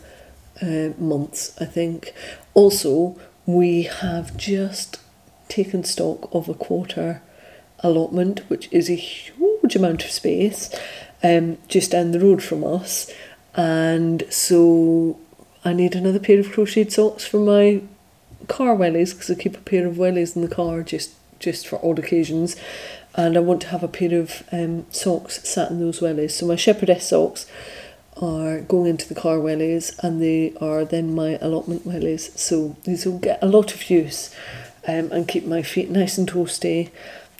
[0.62, 2.14] uh, months, I think.
[2.54, 5.00] Also, we have just
[5.50, 7.22] taken stock of a quarter
[7.84, 10.74] allotment, which is a huge amount of space
[11.24, 13.12] um, just down the road from us.
[13.56, 15.20] And so
[15.64, 17.82] I need another pair of crocheted socks for my
[18.48, 21.84] car wellies because I keep a pair of wellies in the car just just for
[21.84, 22.56] odd occasions.
[23.16, 26.32] And I want to have a pair of um, socks sat in those wellies.
[26.32, 27.46] So my shepherdess socks
[28.22, 32.38] are going into the car wellies and they are then my allotment wellies.
[32.38, 34.34] So these will get a lot of use
[34.88, 36.90] um, and keep my feet nice and toasty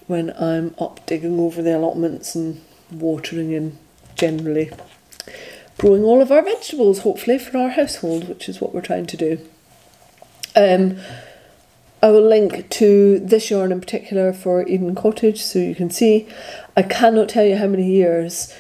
[0.08, 2.62] when I'm up digging over the allotments and
[2.92, 3.78] watering and
[4.16, 4.70] generally
[5.78, 9.18] growing all of our vegetables, hopefully, for our household, which is what we're trying to
[9.18, 9.40] do.
[10.56, 10.98] Um,
[12.04, 16.28] I will link to this yarn in particular for Eden Cottage so you can see.
[16.76, 18.56] I cannot tell you how many years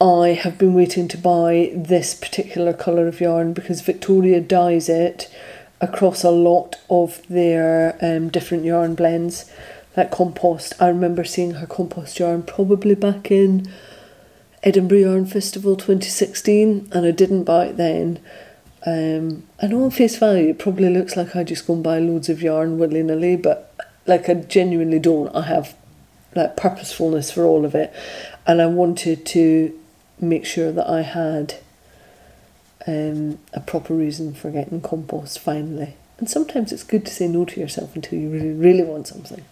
[0.00, 5.32] I have been waiting to buy this particular colour of yarn because Victoria dyes it
[5.80, 9.50] across a lot of their um, different yarn blends.
[9.96, 13.66] Like compost, I remember seeing her compost yarn probably back in
[14.62, 18.20] Edinburgh Yarn Festival 2016, and I didn't buy it then.
[18.84, 21.98] Um, I know on face value it probably looks like I just go and buy
[21.98, 23.74] loads of yarn willy nilly, but
[24.06, 25.34] like I genuinely don't.
[25.34, 25.74] I have
[26.34, 27.92] like purposefulness for all of it,
[28.46, 29.78] and I wanted to
[30.20, 31.54] make sure that I had
[32.86, 35.96] um, a proper reason for getting compost finally.
[36.18, 39.44] And sometimes it's good to say no to yourself until you really, really want something.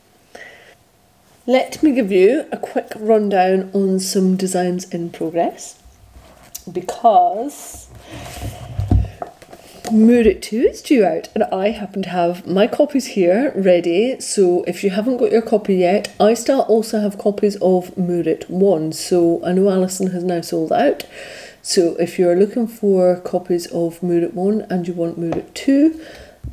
[1.47, 5.79] Let me give you a quick rundown on some designs in progress
[6.73, 7.91] because
[9.93, 14.19] Moorit 2 is due out and I happen to have my copies here ready.
[14.21, 18.49] So if you haven't got your copy yet I still also have copies of Moorit
[18.49, 21.05] 1 so I know Alison has now sold out.
[21.61, 26.01] So if you're looking for copies of Moorit 1 and you want Moorit 2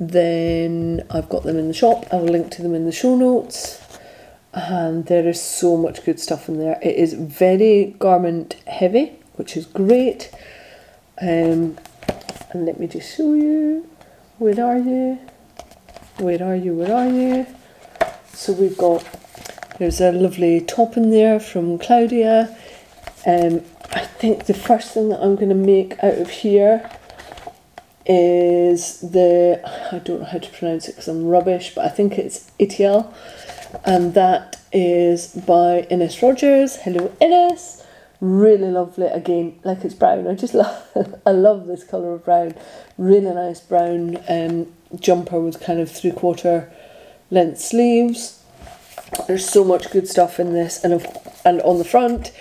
[0.01, 2.07] then I've got them in the shop.
[2.11, 3.80] I will link to them in the show notes
[4.53, 6.77] and there is so much good stuff in there.
[6.81, 10.29] It is very garment heavy which is great.
[11.19, 11.77] Um,
[12.51, 13.89] and let me just show you.
[14.37, 15.19] Where are you?
[16.17, 16.75] Where are you?
[16.75, 17.47] Where are you?
[18.33, 19.03] So we've got
[19.79, 22.55] there's a lovely top in there from Claudia.
[23.25, 23.61] Um,
[23.93, 26.87] I think the first thing that I'm going to make out of here
[28.05, 29.61] is the
[29.91, 33.13] I don't know how to pronounce it because I'm rubbish but I think it's Itiel
[33.85, 37.81] and that is by Ines Rogers hello Ines
[38.21, 39.07] really lovely.
[39.07, 40.27] Again like it's brown.
[40.27, 42.53] I just love i love this color of brown.
[42.97, 46.71] Really nice brown um, jumper with kind of three quarter
[47.29, 48.43] length sleeves.
[49.27, 50.83] There's so much good stuff in this.
[50.83, 51.05] And
[51.43, 52.31] and on the front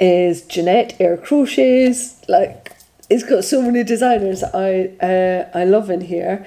[0.00, 2.26] is Jeanette Air Crochets.
[2.28, 2.72] Like
[3.10, 6.46] it's got so many designers I uh, I love in here.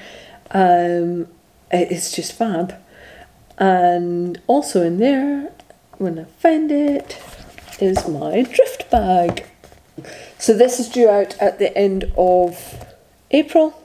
[0.52, 1.28] Um,
[1.72, 2.74] it's just fab
[3.60, 5.52] and also in there
[5.98, 7.22] when I find it
[7.80, 9.46] is my drift bag.
[10.38, 12.86] So this is due out at the end of
[13.32, 13.76] April.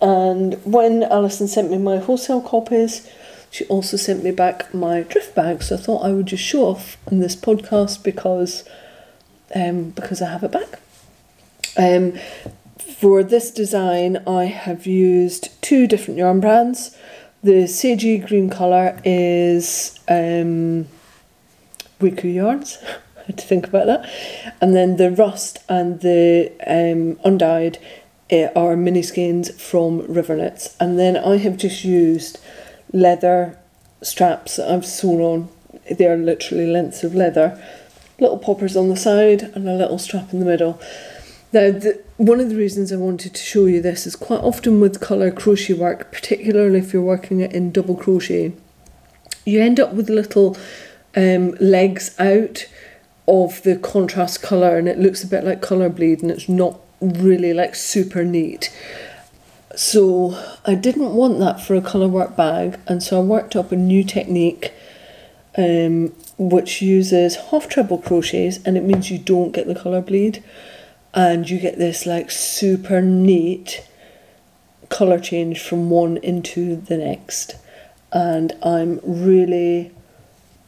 [0.00, 3.10] And when Alison sent me my wholesale copies,
[3.50, 5.62] she also sent me back my drift bag.
[5.62, 8.62] So I thought I would just show off in this podcast because
[9.54, 10.80] um, because I have it back.
[11.76, 12.12] Um,
[12.78, 16.96] for this design, I have used two different yarn brands.
[17.40, 20.88] The sagey green colour is um,
[22.00, 22.78] Wiku yarns.
[23.16, 24.10] I had to think about that.
[24.60, 27.78] And then the rust and the um, undyed
[28.32, 30.76] uh, are mini skeins from River Knits.
[30.80, 32.40] And then I have just used
[32.92, 33.56] leather
[34.02, 35.48] straps that I've sewn on.
[35.88, 37.62] They are literally lengths of leather.
[38.18, 40.80] Little poppers on the side and a little strap in the middle.
[41.50, 44.80] Now, the, one of the reasons I wanted to show you this is quite often
[44.80, 48.52] with colour crochet work, particularly if you're working it in double crochet,
[49.46, 50.58] you end up with little
[51.16, 52.66] um, legs out
[53.26, 56.80] of the contrast colour and it looks a bit like colour bleed and it's not
[57.00, 58.74] really like super neat.
[59.74, 63.72] So I didn't want that for a colour work bag and so I worked up
[63.72, 64.72] a new technique
[65.56, 70.42] um, which uses half treble crochets and it means you don't get the colour bleed
[71.14, 73.84] and you get this like super neat
[74.88, 77.56] colour change from one into the next
[78.12, 79.92] and I'm really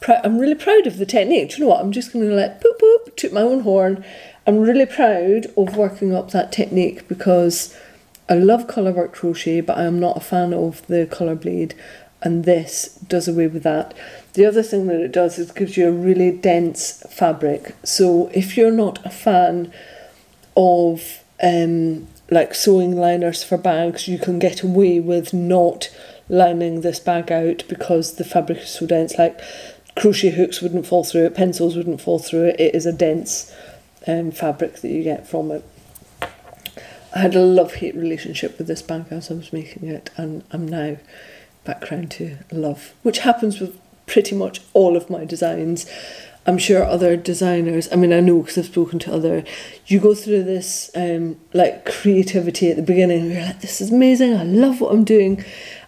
[0.00, 1.50] pr- I'm really proud of the technique.
[1.50, 1.80] Do you know what?
[1.80, 4.04] I'm just going to let poop poop toot my own horn.
[4.46, 7.76] I'm really proud of working up that technique because
[8.28, 11.74] I love colour work crochet, but I am not a fan of the colour bleed,
[12.22, 13.94] and this does away with that.
[14.34, 17.74] The other thing that it does is gives you a really dense fabric.
[17.84, 19.72] So if you're not a fan
[20.60, 25.88] of um, like sewing liners for bags, you can get away with not
[26.28, 29.18] lining this bag out because the fabric is so dense.
[29.18, 29.40] Like
[29.96, 32.60] crochet hooks wouldn't fall through it, pencils wouldn't fall through it.
[32.60, 33.52] It is a dense
[34.06, 35.64] um, fabric that you get from it.
[37.14, 40.44] I had a love hate relationship with this bag as I was making it, and
[40.52, 40.98] I'm now
[41.64, 45.90] back round to love, which happens with pretty much all of my designs.
[46.46, 49.44] I'm sure other designers, I mean, I know because I've spoken to other,
[49.86, 54.34] you go through this um, like creativity at the beginning, you're like, this is amazing,
[54.34, 55.44] I love what I'm doing.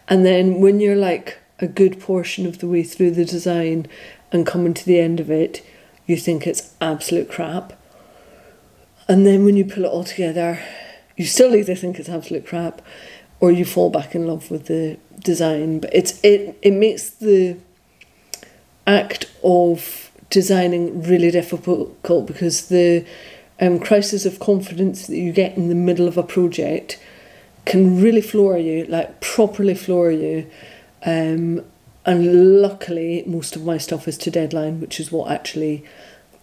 [0.09, 3.87] And then when you're like a good portion of the way through the design
[4.31, 5.65] and coming to the end of it,
[6.07, 7.73] you think it's absolute crap.
[9.09, 10.61] And then when you pull it all together,
[11.17, 12.83] you still either think it's absolute crap
[13.41, 15.81] or you fall back in love with the design.
[15.81, 17.57] But it's it it makes the
[18.87, 23.05] act of designing really difficult because the
[23.61, 26.99] um, crisis of confidence that you get in the middle of a project
[27.67, 30.51] can really floor you, like properly floor you.
[31.05, 31.63] Um,
[32.07, 35.85] and luckily, most of my stuff is to deadline, which is what actually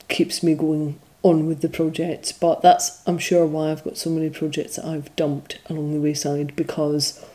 [0.07, 2.39] keeps me going on with the project.
[2.39, 5.99] But that's, I'm sure, why I've got so many projects that I've dumped along the
[5.99, 7.25] wayside because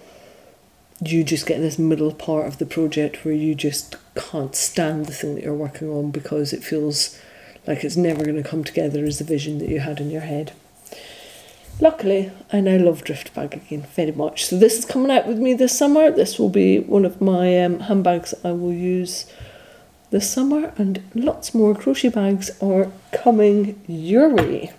[1.01, 5.13] you just get this middle part of the project where you just can't stand the
[5.13, 7.19] thing that you're working on because it feels
[7.67, 10.23] like it's never going to come together as the vision that you had in your
[10.23, 10.53] head.
[11.81, 14.45] Luckily, I now love drift bag again very much.
[14.47, 16.11] So this is coming out with me this summer.
[16.11, 19.27] This will be one of my um, handbags I will use
[20.11, 24.73] this summer, and lots more crochet bags are coming your way.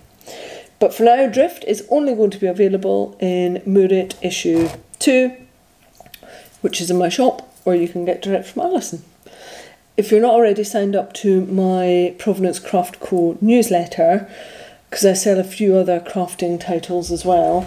[0.78, 4.68] But for now, Drift is only going to be available in Moorit issue
[4.98, 5.36] 2
[6.66, 9.04] which is in my shop, or you can get direct from Alison.
[9.96, 14.30] If you're not already signed up to my Provenance Craft Co newsletter,
[14.90, 17.66] because I sell a few other crafting titles as well,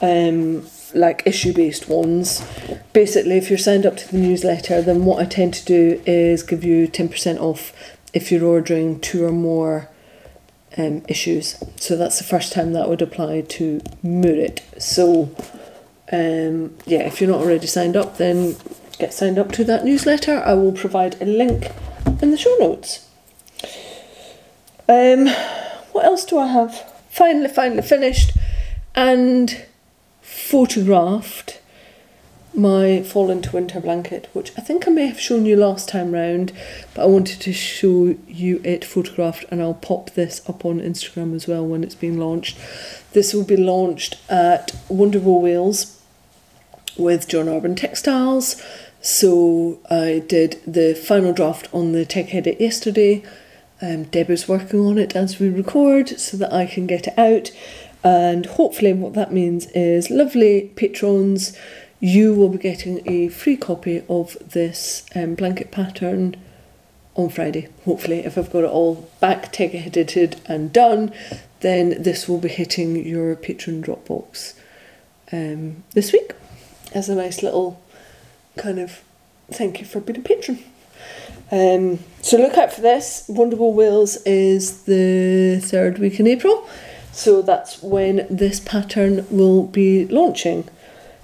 [0.00, 2.46] um, like issue based ones.
[2.92, 6.44] Basically, if you're signed up to the newsletter, then what I tend to do is
[6.44, 7.72] give you 10% off
[8.12, 9.88] if you're ordering two or more
[10.78, 11.56] um, issues.
[11.76, 14.60] So that's the first time that would apply to Moorit.
[14.80, 15.34] So
[16.12, 18.56] um, yeah, if you're not already signed up, then
[18.96, 20.42] get signed up to that newsletter.
[20.44, 21.70] I will provide a link
[22.22, 23.08] in the show notes.
[24.88, 25.26] Um,
[25.92, 26.74] what else do I have?
[27.08, 28.32] Finally, finally finished
[28.94, 29.64] and
[30.20, 31.60] photographed
[32.54, 36.12] my fall into winter blanket, which I think I may have shown you last time
[36.12, 36.52] round,
[36.94, 41.34] but I wanted to show you it photographed and I'll pop this up on Instagram
[41.34, 42.56] as well when it's been launched.
[43.12, 45.93] This will be launched at Wonderful Wales
[46.96, 48.62] with John Arbon Textiles.
[49.00, 53.22] So I did the final draft on the tech edit yesterday.
[53.82, 57.18] Um, Deb is working on it as we record so that I can get it
[57.18, 57.50] out.
[58.02, 61.56] And hopefully, what that means is lovely patrons
[62.00, 66.36] you will be getting a free copy of this um, blanket pattern
[67.14, 67.68] on Friday.
[67.84, 71.12] Hopefully, if I've got it all back, tech edited, and done,
[71.60, 74.54] then this will be hitting your patron Dropbox
[75.32, 76.32] um, this week
[76.94, 77.80] as a nice little
[78.56, 79.02] kind of
[79.50, 80.58] thank you for being a patron.
[81.50, 83.26] Um, so look out for this.
[83.28, 86.66] Wonderful Wales is the third week in April,
[87.12, 90.68] so that's when this pattern will be launching.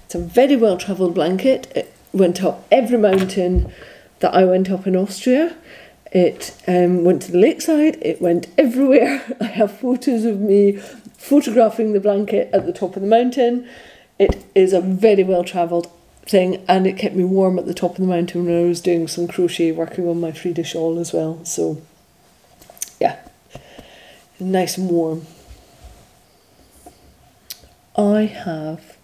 [0.05, 1.71] It's a very well travelled blanket.
[1.75, 3.71] It went up every mountain
[4.19, 5.55] that I went up in Austria.
[6.11, 9.23] It um, went to the lakeside, it went everywhere.
[9.41, 10.73] I have photos of me
[11.17, 13.67] photographing the blanket at the top of the mountain.
[14.21, 15.89] It is a very well travelled
[16.27, 18.79] thing and it kept me warm at the top of the mountain when I was
[18.79, 21.43] doing some crochet working on my Frida shawl as well.
[21.43, 21.81] So,
[22.99, 23.17] yeah,
[24.39, 25.25] nice and warm.
[27.97, 28.95] I have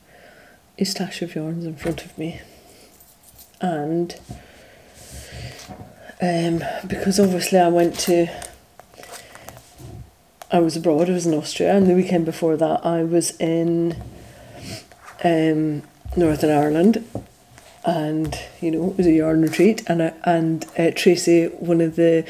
[0.78, 2.39] a stash of yarns in front of me,
[3.59, 4.15] and
[6.22, 8.28] um, because obviously I went to,
[10.51, 13.99] I was abroad, I was in Austria, and the weekend before that I was in
[15.28, 15.84] um,
[16.15, 17.03] Northern Ireland,
[17.86, 22.25] and you know it was a yarn retreat, and and uh, Tracy, one of the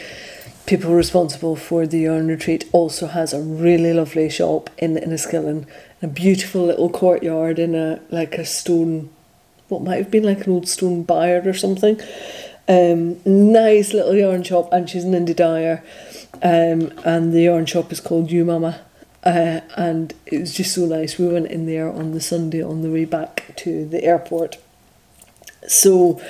[0.65, 5.65] people responsible for the yarn retreat, also has a really lovely shop in Enniskillen
[6.01, 9.09] a beautiful little courtyard in a like a stone
[9.67, 11.99] what might have been like an old stone byre or something.
[12.69, 15.83] Um, nice little yarn shop, and she's an indie dyer.
[16.41, 18.79] Um, and the yarn shop is called You Mama,
[19.27, 21.17] uh, and it was just so nice.
[21.17, 24.57] We went in there on the Sunday on the way back to the airport.
[25.67, 26.21] So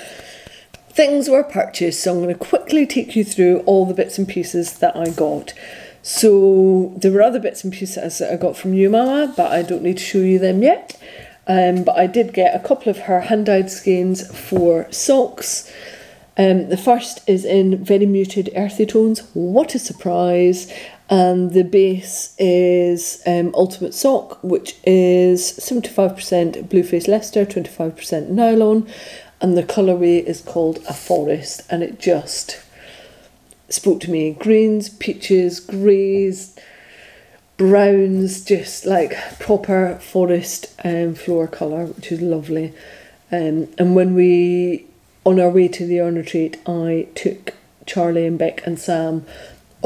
[0.89, 4.27] things were purchased, so I'm going to quickly take you through all the bits and
[4.27, 5.53] pieces that I got.
[6.01, 9.61] So there were other bits and pieces that I got from you, Mama, but I
[9.61, 10.99] don't need to show you them yet.
[11.45, 15.71] Um, but I did get a couple of her hand dyed skeins for socks.
[16.35, 19.19] Um, the first is in very muted earthy tones.
[19.35, 20.73] What a surprise!
[21.09, 28.87] And the base is um, Ultimate Sock, which is 75% Blueface Leicester, 25% nylon,
[29.39, 32.59] and the colourway is called a Forest, and it just
[33.69, 34.31] spoke to me.
[34.31, 36.57] Greens, peaches, greys,
[37.55, 42.73] browns, just like proper forest um, floor colour, which is lovely.
[43.31, 44.85] Um, and when we,
[45.25, 47.53] on our way to the Erne Retreat, I took
[47.85, 49.25] Charlie and Beck and Sam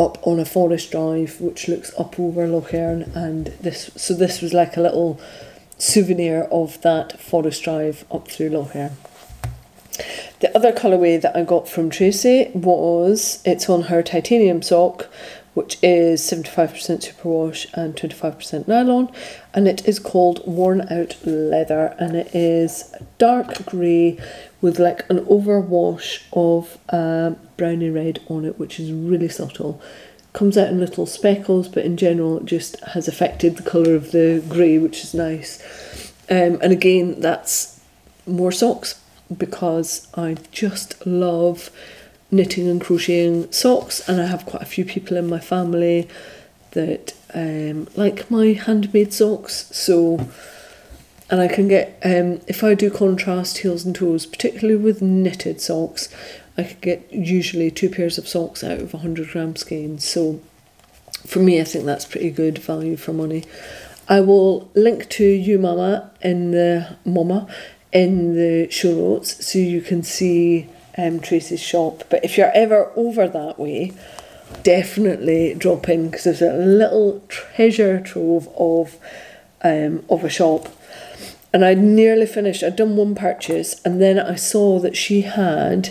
[0.01, 4.41] up on a forest drive which looks up over Lough Erne and this so this
[4.41, 5.19] was like a little
[5.77, 8.97] souvenir of that forest drive up through Lough Erne.
[10.39, 15.07] The other colourway that I got from Tracy was it's on her titanium sock,
[15.53, 16.71] which is 75%
[17.05, 19.11] superwash and 25% nylon,
[19.53, 24.17] and it is called Worn Out Leather, and it is dark grey
[24.61, 29.79] with like an overwash of uh, browny red on it, which is really subtle.
[30.33, 34.11] Comes out in little speckles, but in general, it just has affected the colour of
[34.11, 35.61] the grey, which is nice.
[36.27, 37.79] Um, and again, that's
[38.25, 38.99] more socks
[39.37, 41.69] because I just love
[42.31, 46.09] knitting and crocheting socks, and I have quite a few people in my family
[46.71, 49.69] that um, like my handmade socks.
[49.71, 50.27] So,
[51.29, 55.61] and I can get um, if I do contrast heels and toes, particularly with knitted
[55.61, 56.09] socks,
[56.57, 60.05] I could get usually two pairs of socks out of a hundred gram skeins.
[60.05, 60.41] So,
[61.25, 63.43] for me, I think that's pretty good value for money.
[64.09, 67.47] I will link to you, Mama, in the Mama
[67.91, 72.03] in the show notes so you can see um, Tracy's shop.
[72.09, 73.93] But if you're ever over that way,
[74.63, 78.97] definitely drop in because there's a little treasure trove of
[79.61, 80.67] um, of a shop.
[81.53, 82.63] And I'd nearly finished.
[82.63, 85.89] I'd done one purchase, and then I saw that she had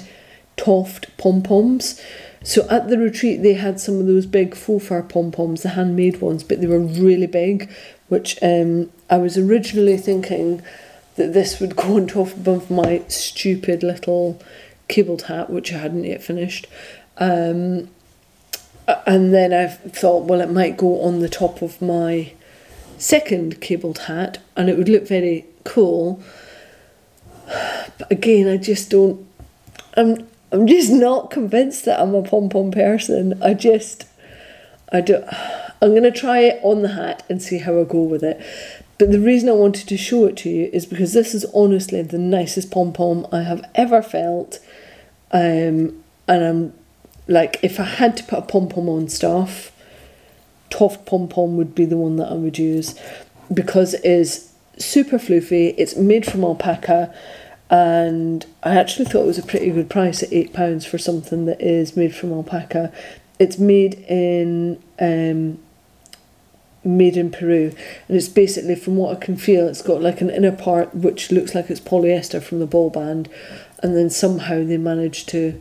[0.57, 2.01] Toft pom poms.
[2.43, 5.71] So at the retreat, they had some of those big faux fur pom poms, the
[5.71, 7.71] handmade ones, but they were really big.
[8.09, 10.63] Which um, I was originally thinking
[11.17, 14.41] that this would go on top of my stupid little
[14.89, 16.67] cabled hat, which I hadn't yet finished.
[17.19, 17.91] Um,
[19.07, 22.33] and then I thought, well, it might go on the top of my
[22.99, 26.23] second cabled hat and it would look very cool.
[27.99, 29.27] But again, I just don't.
[29.95, 33.41] I'm I'm just not convinced that I'm a pom pom person.
[33.43, 34.07] I just
[34.93, 35.23] I do.
[35.83, 38.41] I'm gonna try it on the hat and see how I go with it.
[38.99, 42.03] But the reason I wanted to show it to you is because this is honestly
[42.03, 44.59] the nicest pom pom I have ever felt.
[45.33, 46.75] Um, and I'm
[47.27, 49.73] like, if I had to put a pom pom on stuff,
[50.71, 52.95] Toft pom pom would be the one that I would use
[53.53, 55.75] because it is super floofy.
[55.77, 57.13] It's made from alpaca,
[57.71, 61.47] and I actually thought it was a pretty good price at eight pounds for something
[61.47, 62.93] that is made from alpaca.
[63.39, 65.59] It's made in um,
[66.83, 67.73] made in Peru,
[68.09, 71.31] and it's basically, from what I can feel, it's got like an inner part which
[71.31, 73.29] looks like it's polyester from the ball band,
[73.83, 75.61] and then somehow they managed to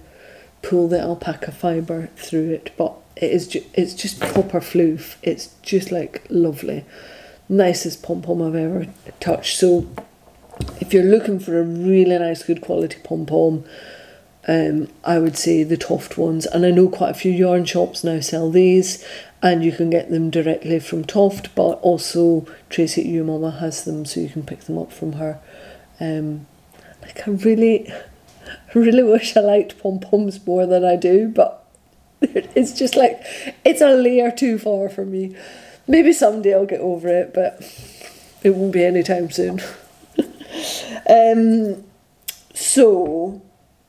[0.61, 2.71] pull the alpaca fiber through it.
[2.75, 5.15] But it is ju- it's just proper floof.
[5.21, 6.85] It's just like lovely,
[7.47, 8.87] nicest pom pom I've ever
[9.19, 9.57] touched.
[9.57, 9.87] So,
[10.79, 13.65] if you're looking for a really nice, good quality pom pom.
[14.47, 18.03] Um, I would say the Toft ones, and I know quite a few yarn shops
[18.03, 19.05] now sell these,
[19.43, 24.05] and you can get them directly from Toft, but also Tracy You Mama has them,
[24.05, 25.39] so you can pick them up from her.
[25.99, 26.47] Um,
[27.03, 27.93] like I really,
[28.73, 31.63] really wish I liked pom poms more than I do, but
[32.21, 33.21] it's just like
[33.63, 35.35] it's a layer too far for me.
[35.87, 37.61] Maybe someday I'll get over it, but
[38.41, 39.61] it won't be anytime soon.
[41.09, 41.83] um,
[42.53, 43.41] so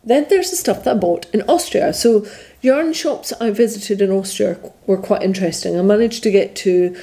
[0.05, 1.93] then there's the stuff that I bought in Austria.
[1.93, 2.27] So
[2.63, 5.79] yarn shops I visited in Austria were quite interesting.
[5.79, 6.97] I managed to get to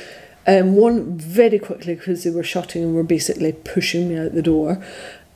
[0.48, 4.42] um, one very quickly because they were shutting and were basically pushing me out the
[4.42, 4.84] door.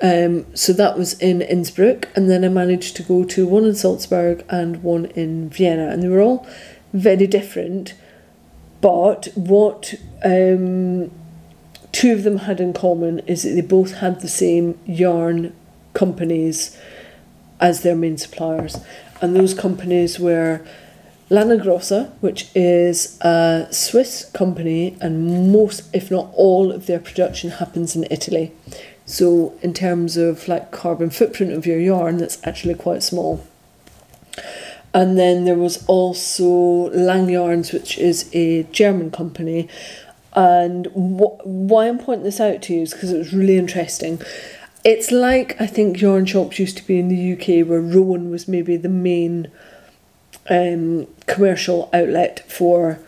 [0.02, 3.76] Um, so that was in Innsbruck, and then I managed to go to one in
[3.76, 6.48] Salzburg and one in Vienna, and they were all
[6.92, 7.94] very different.
[8.80, 9.94] But what
[10.24, 11.12] um,
[11.92, 15.54] two of them had in common is that they both had the same yarn
[15.94, 16.78] companies
[17.60, 18.78] as their main suppliers,
[19.22, 20.62] and those companies were
[21.30, 27.52] Lana Grossa, which is a Swiss company, and most, if not all, of their production
[27.52, 28.52] happens in Italy.
[29.06, 33.46] So, in terms of like carbon footprint of your yarn, that's actually quite small.
[34.94, 39.70] And then there was also Lang Yarns, which is a German company.
[40.34, 44.22] And wh- why I'm pointing this out to you is because it was really interesting.
[44.84, 48.48] It's like I think yarn shops used to be in the UK, where Rowan was
[48.48, 49.52] maybe the main
[50.50, 53.00] um, commercial outlet for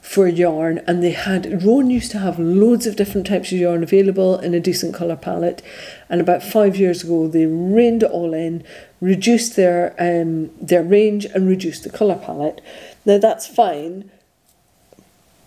[0.00, 0.80] for yarn.
[0.86, 4.54] And they had Rowan used to have loads of different types of yarn available in
[4.54, 5.62] a decent colour palette.
[6.08, 8.64] And about five years ago they reined it all in
[9.00, 12.60] reduced their um, their range and reduced the colour palette.
[13.04, 14.10] Now that's fine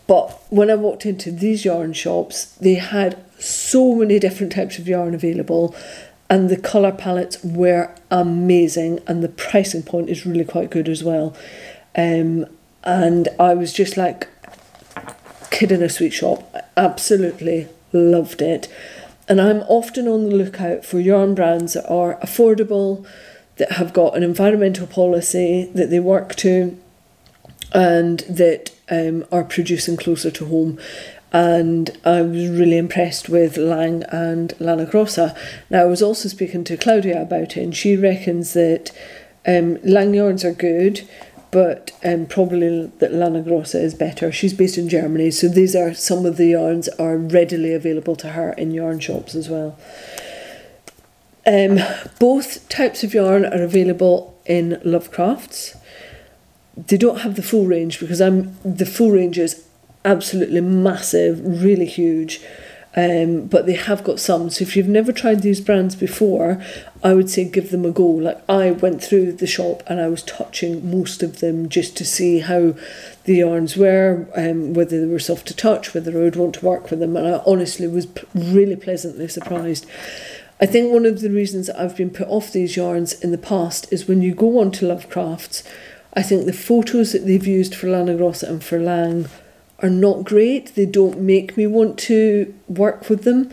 [0.08, 4.88] but when I walked into these yarn shops they had so many different types of
[4.88, 5.76] yarn available
[6.30, 11.04] and the colour palettes were amazing and the pricing point is really quite good as
[11.04, 11.36] well
[11.96, 12.46] um,
[12.84, 14.28] and I was just like
[15.54, 16.50] kid in a sweet shop.
[16.54, 18.68] I absolutely loved it.
[19.30, 23.06] And I'm often on the lookout for yarn brands that are affordable,
[23.58, 26.78] that have got an environmental policy that they work to,
[27.74, 30.80] and that um, are producing closer to home.
[31.32, 35.36] And I was really impressed with Lang and Lana Grossa.
[35.70, 38.92] Now, I was also speaking to Claudia about it, and she reckons that
[39.48, 41.08] um, Lang yarns are good,
[41.50, 44.32] but um, probably that Lana Grossa is better.
[44.32, 48.30] She's based in Germany, so these are some of the yarns are readily available to
[48.30, 49.78] her in yarn shops as well.
[51.46, 51.80] Um,
[52.20, 55.76] both types of yarn are available in Lovecrafts.
[56.76, 59.66] They don't have the full range because I'm the full range is
[60.06, 62.42] absolutely massive, really huge.
[62.96, 64.52] Um, but they have got some.
[64.52, 66.64] So if you've never tried these brands before,
[67.04, 68.06] I would say give them a go.
[68.06, 72.06] Like I went through the shop and I was touching most of them just to
[72.06, 72.76] see how
[73.24, 76.66] the yarns were, um, whether they were soft to touch, whether I would want to
[76.66, 77.18] work with them.
[77.18, 79.88] And I honestly was really pleasantly surprised.
[80.62, 83.92] I think one of the reasons I've been put off these yarns in the past
[83.92, 85.64] is when you go on to Lovecrafts,
[86.16, 89.28] I think the photos that they've used for Lana Grossa and for Lang
[89.80, 90.76] are not great.
[90.76, 93.52] They don't make me want to work with them.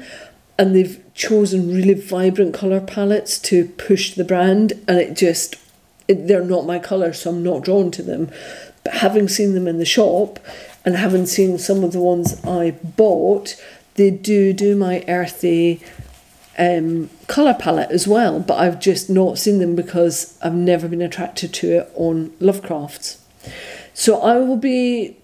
[0.59, 5.57] And they've chosen really vibrant colour palettes to push the brand, and it just,
[6.07, 8.31] it, they're not my colour, so I'm not drawn to them.
[8.85, 10.39] But having seen them in the shop
[10.85, 13.63] and having seen some of the ones I bought,
[13.95, 15.83] they do do my earthy
[16.61, 21.01] um, colour palette as well, but I've just not seen them because I've never been
[21.01, 23.19] attracted to it on Lovecrafts.
[23.95, 25.17] So I will be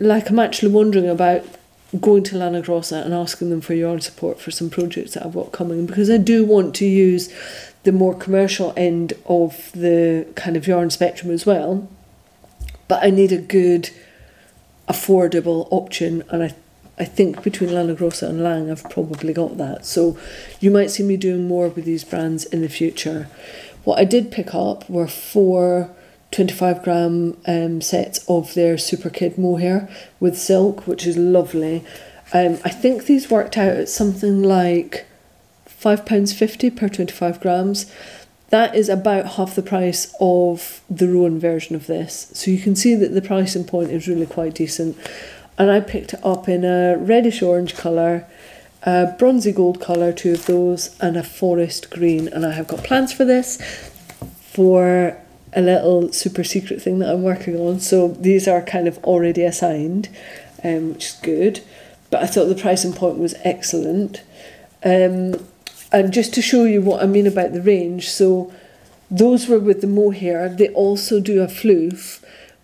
[0.00, 1.44] like I'm actually wondering about
[2.00, 5.34] going to Lana Grossa and asking them for yarn support for some projects that I've
[5.34, 7.32] got coming because I do want to use
[7.82, 11.86] the more commercial end of the kind of yarn spectrum as well.
[12.88, 13.90] But I need a good,
[14.88, 16.54] affordable option, and I,
[17.02, 19.84] I think between Lana Grossa and Lang, I've probably got that.
[19.84, 20.16] So
[20.60, 23.28] you might see me doing more with these brands in the future.
[23.82, 25.90] What I did pick up were four
[26.30, 29.88] 25 gram um, sets of their Super Kid mohair
[30.20, 31.84] with silk, which is lovely.
[32.32, 35.04] Um, I think these worked out at something like
[35.68, 37.92] £5.50 per 25 grams.
[38.50, 42.30] That is about half the price of the Rowan version of this.
[42.32, 44.96] So you can see that the pricing point is really quite decent.
[45.58, 48.26] And I picked it up in a reddish orange colour,
[48.84, 52.28] a bronzy gold colour, two of those, and a forest green.
[52.28, 53.58] And I have got plans for this
[54.40, 55.16] for
[55.54, 57.80] a little super secret thing that I'm working on.
[57.80, 60.08] So these are kind of already assigned,
[60.64, 61.60] um, which is good.
[62.10, 64.22] But I thought the pricing point was excellent.
[64.84, 65.46] Um,
[65.92, 68.52] and just to show you what I mean about the range, so
[69.10, 70.48] those were with the mohair.
[70.48, 72.21] They also do a floof,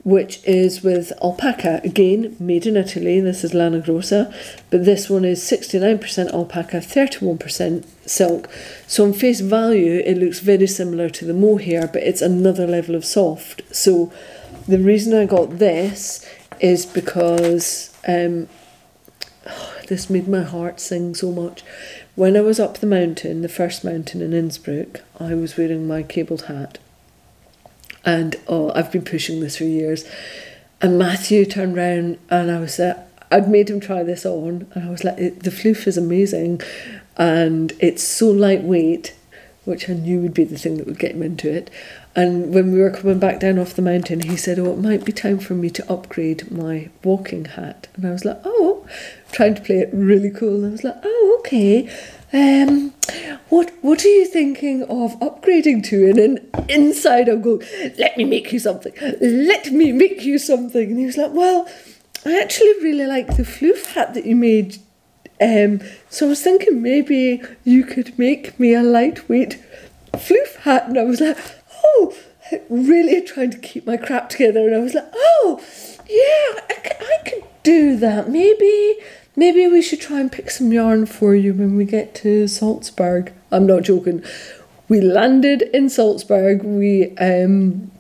[0.09, 1.83] which is with alpaca.
[1.85, 3.21] Again, made in Italy.
[3.21, 4.35] This is Lana Grossa.
[4.71, 8.49] But this one is 69% alpaca, 31% silk.
[8.87, 12.95] So on face value, it looks very similar to the mohair, but it's another level
[12.95, 13.61] of soft.
[13.71, 14.11] So
[14.67, 16.27] the reason I got this
[16.59, 18.49] is because um,
[19.47, 21.63] oh, this made my heart sing so much.
[22.15, 26.03] When I was up the mountain, the first mountain in Innsbruck, I was wearing my
[26.03, 26.79] cabled hat.
[28.09, 30.05] And oh, I've been pushing this for years.
[30.81, 34.89] And Matthew turned round and I was uh, I'd made him try this on, and
[34.89, 36.63] I was like, the floof is amazing,
[37.19, 39.15] and it's so lightweight,
[39.67, 41.69] which I knew would be the thing that would get him into it.
[42.17, 45.05] And when we were coming back down off the mountain, he said, "Oh, it might
[45.05, 48.87] be time for me to upgrade my walking hat." And I was like, "Oh,"
[49.31, 50.65] trying to play it really cool.
[50.65, 51.91] And I was like, "Oh, okay."
[52.33, 52.93] Um,
[53.49, 56.11] what what are you thinking of upgrading to?
[56.11, 57.63] And then inside I'm going,
[57.99, 58.93] let me make you something.
[59.21, 60.91] Let me make you something.
[60.91, 61.67] And he was like, well,
[62.27, 64.79] I actually really like the floof hat that you made.
[65.41, 69.63] Um, so I was thinking maybe you could make me a lightweight
[70.13, 70.89] floof hat.
[70.89, 71.39] And I was like,
[71.85, 72.15] oh,
[72.69, 74.67] really trying to keep my crap together.
[74.67, 75.63] And I was like, oh,
[76.09, 78.29] yeah, I, I could do that.
[78.29, 78.99] Maybe
[79.39, 83.33] maybe we should try and pick some yarn for you when we get to Salzburg.
[83.53, 84.23] I'm not joking.
[84.89, 86.65] We landed in Salzburg.
[86.65, 87.93] We um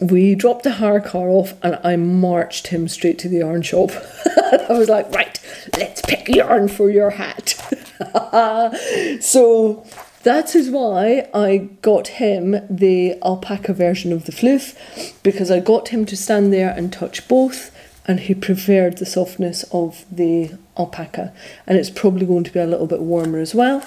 [0.00, 3.90] we dropped the hire car off and I marched him straight to the yarn shop.
[4.68, 5.38] I was like, right,
[5.78, 7.48] let's pick yarn for your hat.
[9.20, 9.86] so
[10.24, 14.76] that is why I got him the alpaca version of the floof
[15.22, 17.73] because I got him to stand there and touch both
[18.06, 21.32] and he preferred the softness of the alpaca.
[21.66, 23.82] And it's probably going to be a little bit warmer as well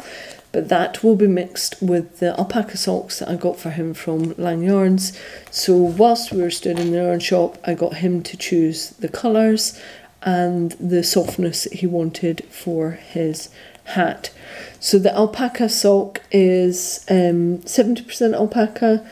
[0.51, 4.33] but that will be mixed with the alpaca socks that I got for him from
[4.37, 5.17] Lang Yarns
[5.51, 9.09] so whilst we were stood in the yarn shop I got him to choose the
[9.09, 9.79] colours
[10.23, 13.49] and the softness he wanted for his
[13.83, 14.31] hat.
[14.79, 19.07] So the alpaca sock is um, 70% alpaca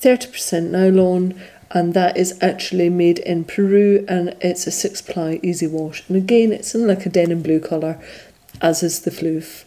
[0.00, 1.40] 30% nylon
[1.74, 6.16] and that is actually made in Peru and it's a six ply easy wash and
[6.16, 8.00] again it's in like a denim blue colour
[8.62, 9.64] as is the floof.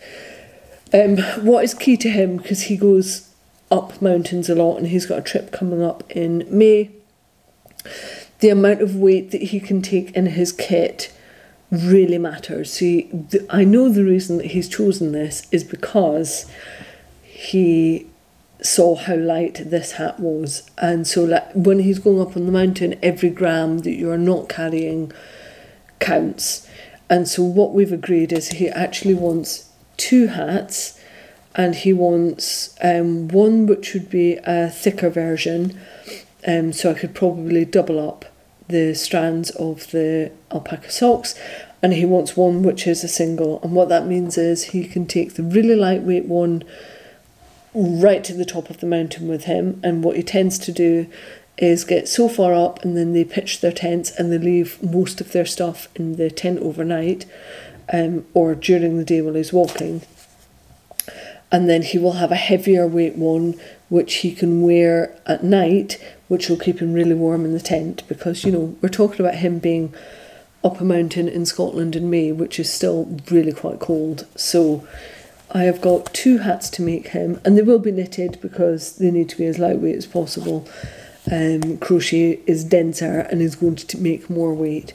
[0.93, 3.29] Um, what is key to him because he goes
[3.69, 6.89] up mountains a lot and he's got a trip coming up in May
[8.39, 11.11] the amount of weight that he can take in his kit
[11.71, 12.71] really matters.
[12.71, 13.09] See,
[13.49, 16.49] I know the reason that he's chosen this is because
[17.23, 18.07] he
[18.61, 20.69] saw how light this hat was.
[20.77, 24.17] And so like when he's going up on the mountain every gram that you are
[24.17, 25.11] not carrying
[25.99, 26.67] counts.
[27.09, 30.99] And so what we've agreed is he actually wants two hats
[31.55, 35.79] and he wants um, one which would be a thicker version
[36.47, 38.25] um, so I could probably double up
[38.67, 41.35] the strands of the alpaca socks
[41.81, 43.61] and he wants one which is a single.
[43.63, 46.63] And what that means is he can take the really lightweight one
[47.77, 49.79] right to the top of the mountain with him.
[49.83, 51.07] And what he tends to do
[51.57, 55.21] is get so far up and then they pitch their tents and they leave most
[55.21, 57.25] of their stuff in the tent overnight
[57.91, 60.01] um, or during the day while he's walking.
[61.51, 63.59] And then he will have a heavier weight one
[63.89, 65.97] which he can wear at night,
[66.27, 69.35] which will keep him really warm in the tent because, you know, we're talking about
[69.35, 69.93] him being
[70.63, 74.27] up a mountain in Scotland in May, which is still really quite cold.
[74.35, 74.85] So
[75.51, 79.11] I have got two hats to make him, and they will be knitted because they
[79.11, 80.67] need to be as lightweight as possible.
[81.31, 84.93] Um, crochet is denser and is going to make more weight,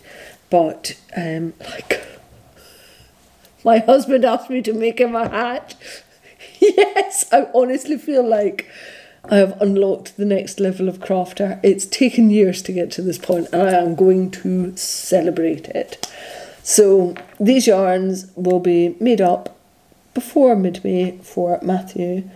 [0.50, 2.02] but um, like
[3.64, 5.74] my husband asked me to make him a hat.
[6.60, 8.68] yes, I honestly feel like
[9.24, 11.60] I have unlocked the next level of crafter.
[11.62, 16.10] It's taken years to get to this point, and I am going to celebrate it.
[16.62, 19.58] So these yarns will be made up
[20.14, 22.28] before mid May for Matthew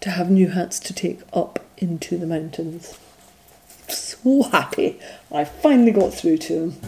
[0.00, 2.98] to have new hats to take up into the mountains.
[3.88, 5.00] So happy
[5.32, 6.80] I finally got through to him.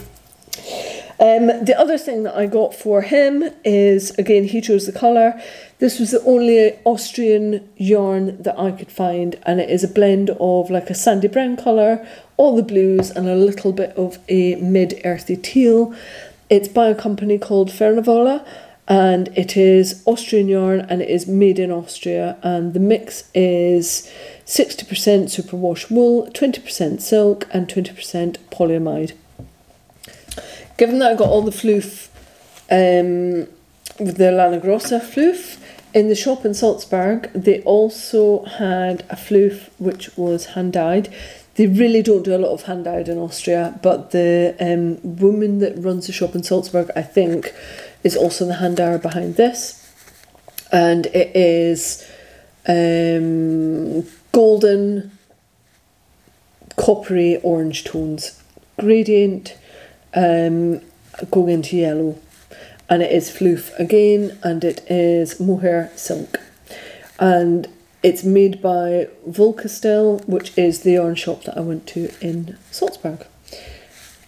[1.20, 5.40] Um, the other thing that I got for him is again, he chose the colour.
[5.80, 10.30] This was the only Austrian yarn that I could find, and it is a blend
[10.38, 14.54] of like a sandy brown colour, all the blues, and a little bit of a
[14.56, 15.92] mid earthy teal.
[16.50, 18.46] It's by a company called Fernavola
[18.88, 24.10] and it is Austrian yarn and it is made in Austria and the mix is
[24.46, 24.86] 60%
[25.28, 29.12] superwash wool, 20% silk and 20% polyamide.
[30.78, 32.08] Given that I got all the floof
[32.70, 33.46] um,
[34.02, 35.58] with the Lana Grossa floof,
[35.92, 41.12] in the shop in Salzburg they also had a floof which was hand dyed.
[41.56, 45.58] They really don't do a lot of hand dyed in Austria, but the um, woman
[45.58, 47.52] that runs the shop in Salzburg, I think,
[48.02, 49.84] is also the hand dyer behind this.
[50.70, 52.06] And it is
[52.66, 55.10] um, golden,
[56.76, 58.42] coppery orange tones,
[58.78, 59.56] gradient
[60.14, 60.80] um,
[61.30, 62.18] going into yellow.
[62.90, 66.40] And it is floof again, and it is mohair silk.
[67.18, 67.68] And
[68.02, 73.26] it's made by Volkastel, which is the yarn shop that I went to in Salzburg.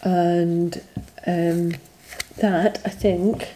[0.03, 0.83] And
[1.27, 1.75] um,
[2.39, 3.49] that, I think,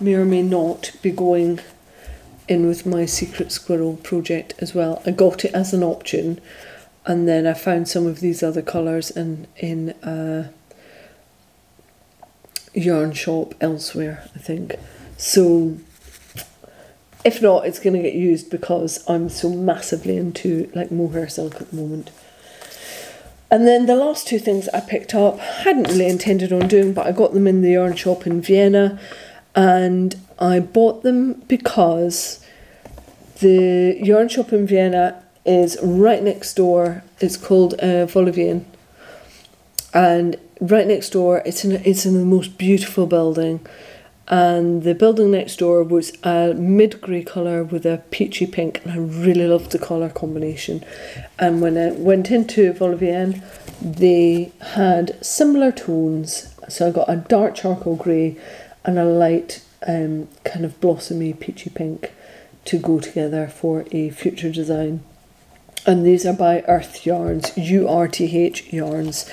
[0.00, 1.60] may or may not be going
[2.48, 5.02] in with my secret squirrel project as well.
[5.04, 6.40] I got it as an option
[7.04, 10.50] and then I found some of these other colours in in a
[12.74, 14.76] yarn shop elsewhere, I think.
[15.16, 15.78] So
[17.26, 21.60] If not, it's going to get used because I'm so massively into like mohair silk
[21.60, 22.12] at the moment.
[23.50, 27.04] And then the last two things I picked up, hadn't really intended on doing, but
[27.04, 29.00] I got them in the yarn shop in Vienna,
[29.56, 32.44] and I bought them because
[33.40, 37.02] the yarn shop in Vienna is right next door.
[37.20, 38.06] It's called uh,
[39.94, 43.66] and right next door, it's in it's in the most beautiful building.
[44.28, 48.92] And the building next door was a mid grey colour with a peachy pink and
[48.92, 50.84] I really loved the colour combination.
[51.38, 53.42] And when I went into Wolleveen
[53.80, 56.52] they had similar tones.
[56.68, 58.36] So I got a dark charcoal grey
[58.86, 62.12] and a light um, kind of blossomy peachy pink
[62.64, 65.02] to go together for a future design
[65.86, 69.30] and these are by Urth Yarns, U-R-T-H yarns.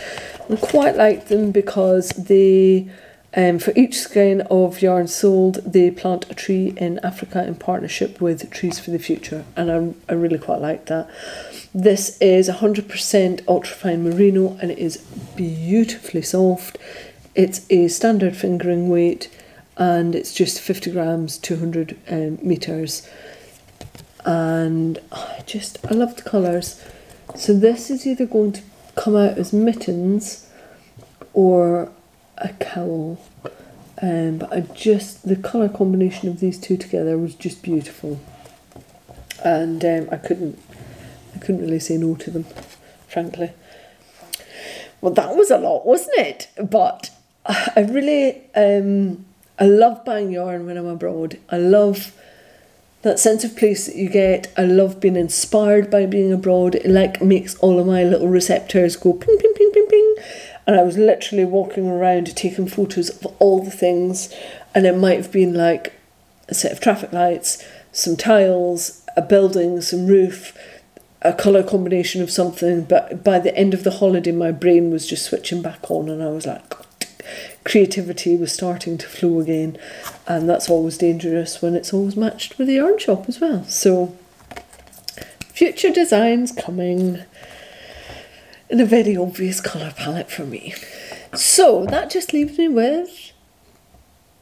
[0.50, 2.88] I quite like them because they
[3.36, 8.22] um, for each skein of yarn sold, they plant a tree in Africa in partnership
[8.22, 11.10] with Trees for the Future, and I, I really quite like that.
[11.74, 14.98] This is 100% ultrafine merino and it is
[15.36, 16.78] beautifully soft.
[17.34, 19.30] It's a standard fingering weight
[19.78, 23.08] and it's just 50 grams, 200 um, meters.
[24.26, 26.84] And I just, I love the colours.
[27.36, 28.62] So this is either going to
[28.96, 30.50] come out as mittens
[31.34, 31.92] or
[32.38, 33.20] a cowl.
[34.02, 38.20] Um, but I just the colour combination of these two together was just beautiful,
[39.46, 40.60] and um, I couldn't
[41.34, 42.46] I couldn't really say no to them,
[43.08, 43.52] frankly.
[45.00, 46.50] Well, that was a lot, wasn't it?
[46.62, 47.12] But
[47.46, 49.26] I really um,
[49.60, 51.40] I love buying yarn when I'm abroad.
[51.50, 52.14] I love
[53.04, 54.52] that sense of place that you get.
[54.58, 56.76] I love being inspired by being abroad.
[56.76, 60.16] It like makes all of my little receptors go ping ping ping ping ping
[60.66, 64.34] and I was literally walking around taking photos of all the things,
[64.74, 65.94] and it might have been like
[66.48, 70.58] a set of traffic lights, some tiles, a building, some roof,
[71.22, 72.84] a colour combination of something.
[72.84, 76.24] But by the end of the holiday, my brain was just switching back on, and
[76.24, 76.74] I was like,
[77.64, 79.78] creativity was starting to flow again,
[80.28, 83.64] and that's always dangerous when it's always matched with the yarn shop as well.
[83.66, 84.16] So,
[85.40, 87.24] future designs coming
[88.70, 90.74] in a very obvious colour palette for me.
[91.36, 93.32] So that just leaves me with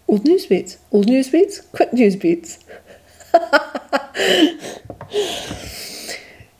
[0.07, 0.77] old news beats.
[0.91, 2.59] Old news beats, quick news beats.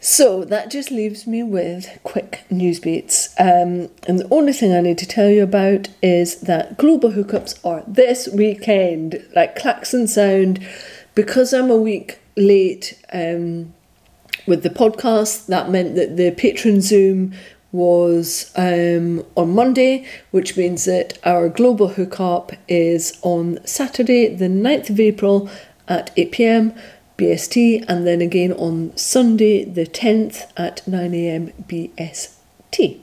[0.03, 3.35] so that just leaves me with quick news beats.
[3.39, 7.63] Um, and the only thing I need to tell you about is that global hookups
[7.63, 10.59] are this weekend, like klaxon sound.
[11.13, 13.75] Because I'm a week late um,
[14.47, 17.33] with the podcast, that meant that the patron Zoom
[17.71, 24.89] was um, on Monday, which means that our global hookup is on Saturday, the 9th
[24.89, 25.47] of April
[25.87, 26.73] at 8 pm
[27.22, 32.99] BST, and then again on Sunday, the 10th at 9 am BST.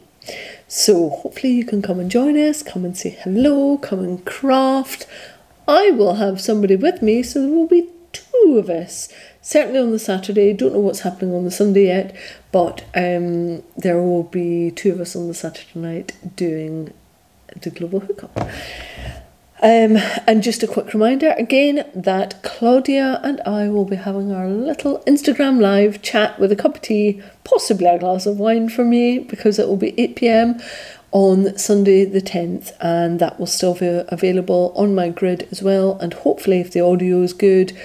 [0.67, 5.07] So hopefully you can come and join us, come and say hello, come and craft.
[5.69, 9.09] I will have somebody with me, so there will be two of us
[9.41, 10.53] certainly on the Saturday.
[10.53, 12.15] Don't know what's happening on the Sunday yet,
[12.53, 16.93] but um, there will be two of us on the Saturday night doing
[17.63, 18.37] the Global Hookup.
[19.61, 19.97] Um,
[20.27, 25.01] and just a quick reminder again that Claudia and I will be having our little
[25.01, 29.19] Instagram live chat with a cup of tea, possibly a glass of wine for me,
[29.19, 30.61] because it will be 8 pm
[31.11, 35.99] on Sunday the 10th, and that will still be available on my grid as well.
[35.99, 37.77] And hopefully, if the audio is good,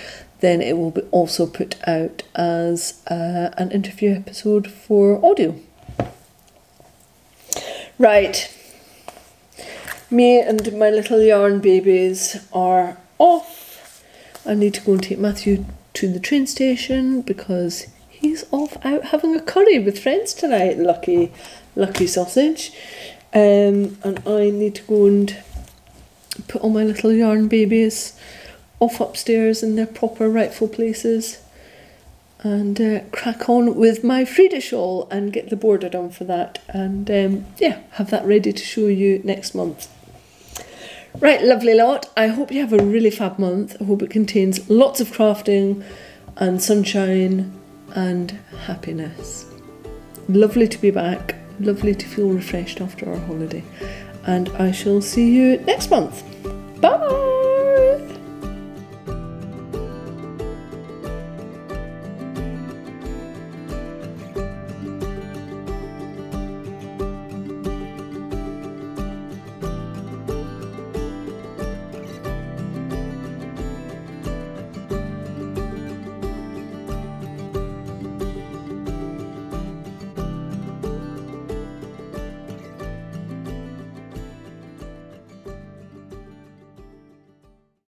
[0.42, 5.56] then it will be also put out as uh, an interview episode for audio.
[7.98, 8.54] Right,
[10.14, 14.03] me and my little yarn babies are off.
[14.45, 19.05] I need to go and take Matthew to the train station because he's off out
[19.05, 20.78] having a curry with friends tonight.
[20.78, 21.34] Lucky,
[21.76, 22.72] lucky sausage.
[23.34, 25.36] Um, and I need to go and
[26.47, 28.18] put all my little yarn babies
[28.80, 31.41] off upstairs in their proper rightful places
[32.39, 36.59] and uh, crack on with my Frida shawl and get the border done for that
[36.68, 39.88] and um, yeah have that ready to show you next month
[41.20, 42.09] right lovely lot.
[42.18, 43.78] I hope you have a really fab month.
[43.80, 45.84] I hope it contains lots of crafting
[46.38, 47.51] and sunshine
[47.95, 48.32] and
[48.66, 49.45] happiness.
[50.30, 51.36] Lovely to be back.
[51.59, 53.64] Lovely to feel refreshed after our holiday.
[54.26, 56.24] And I shall see you next month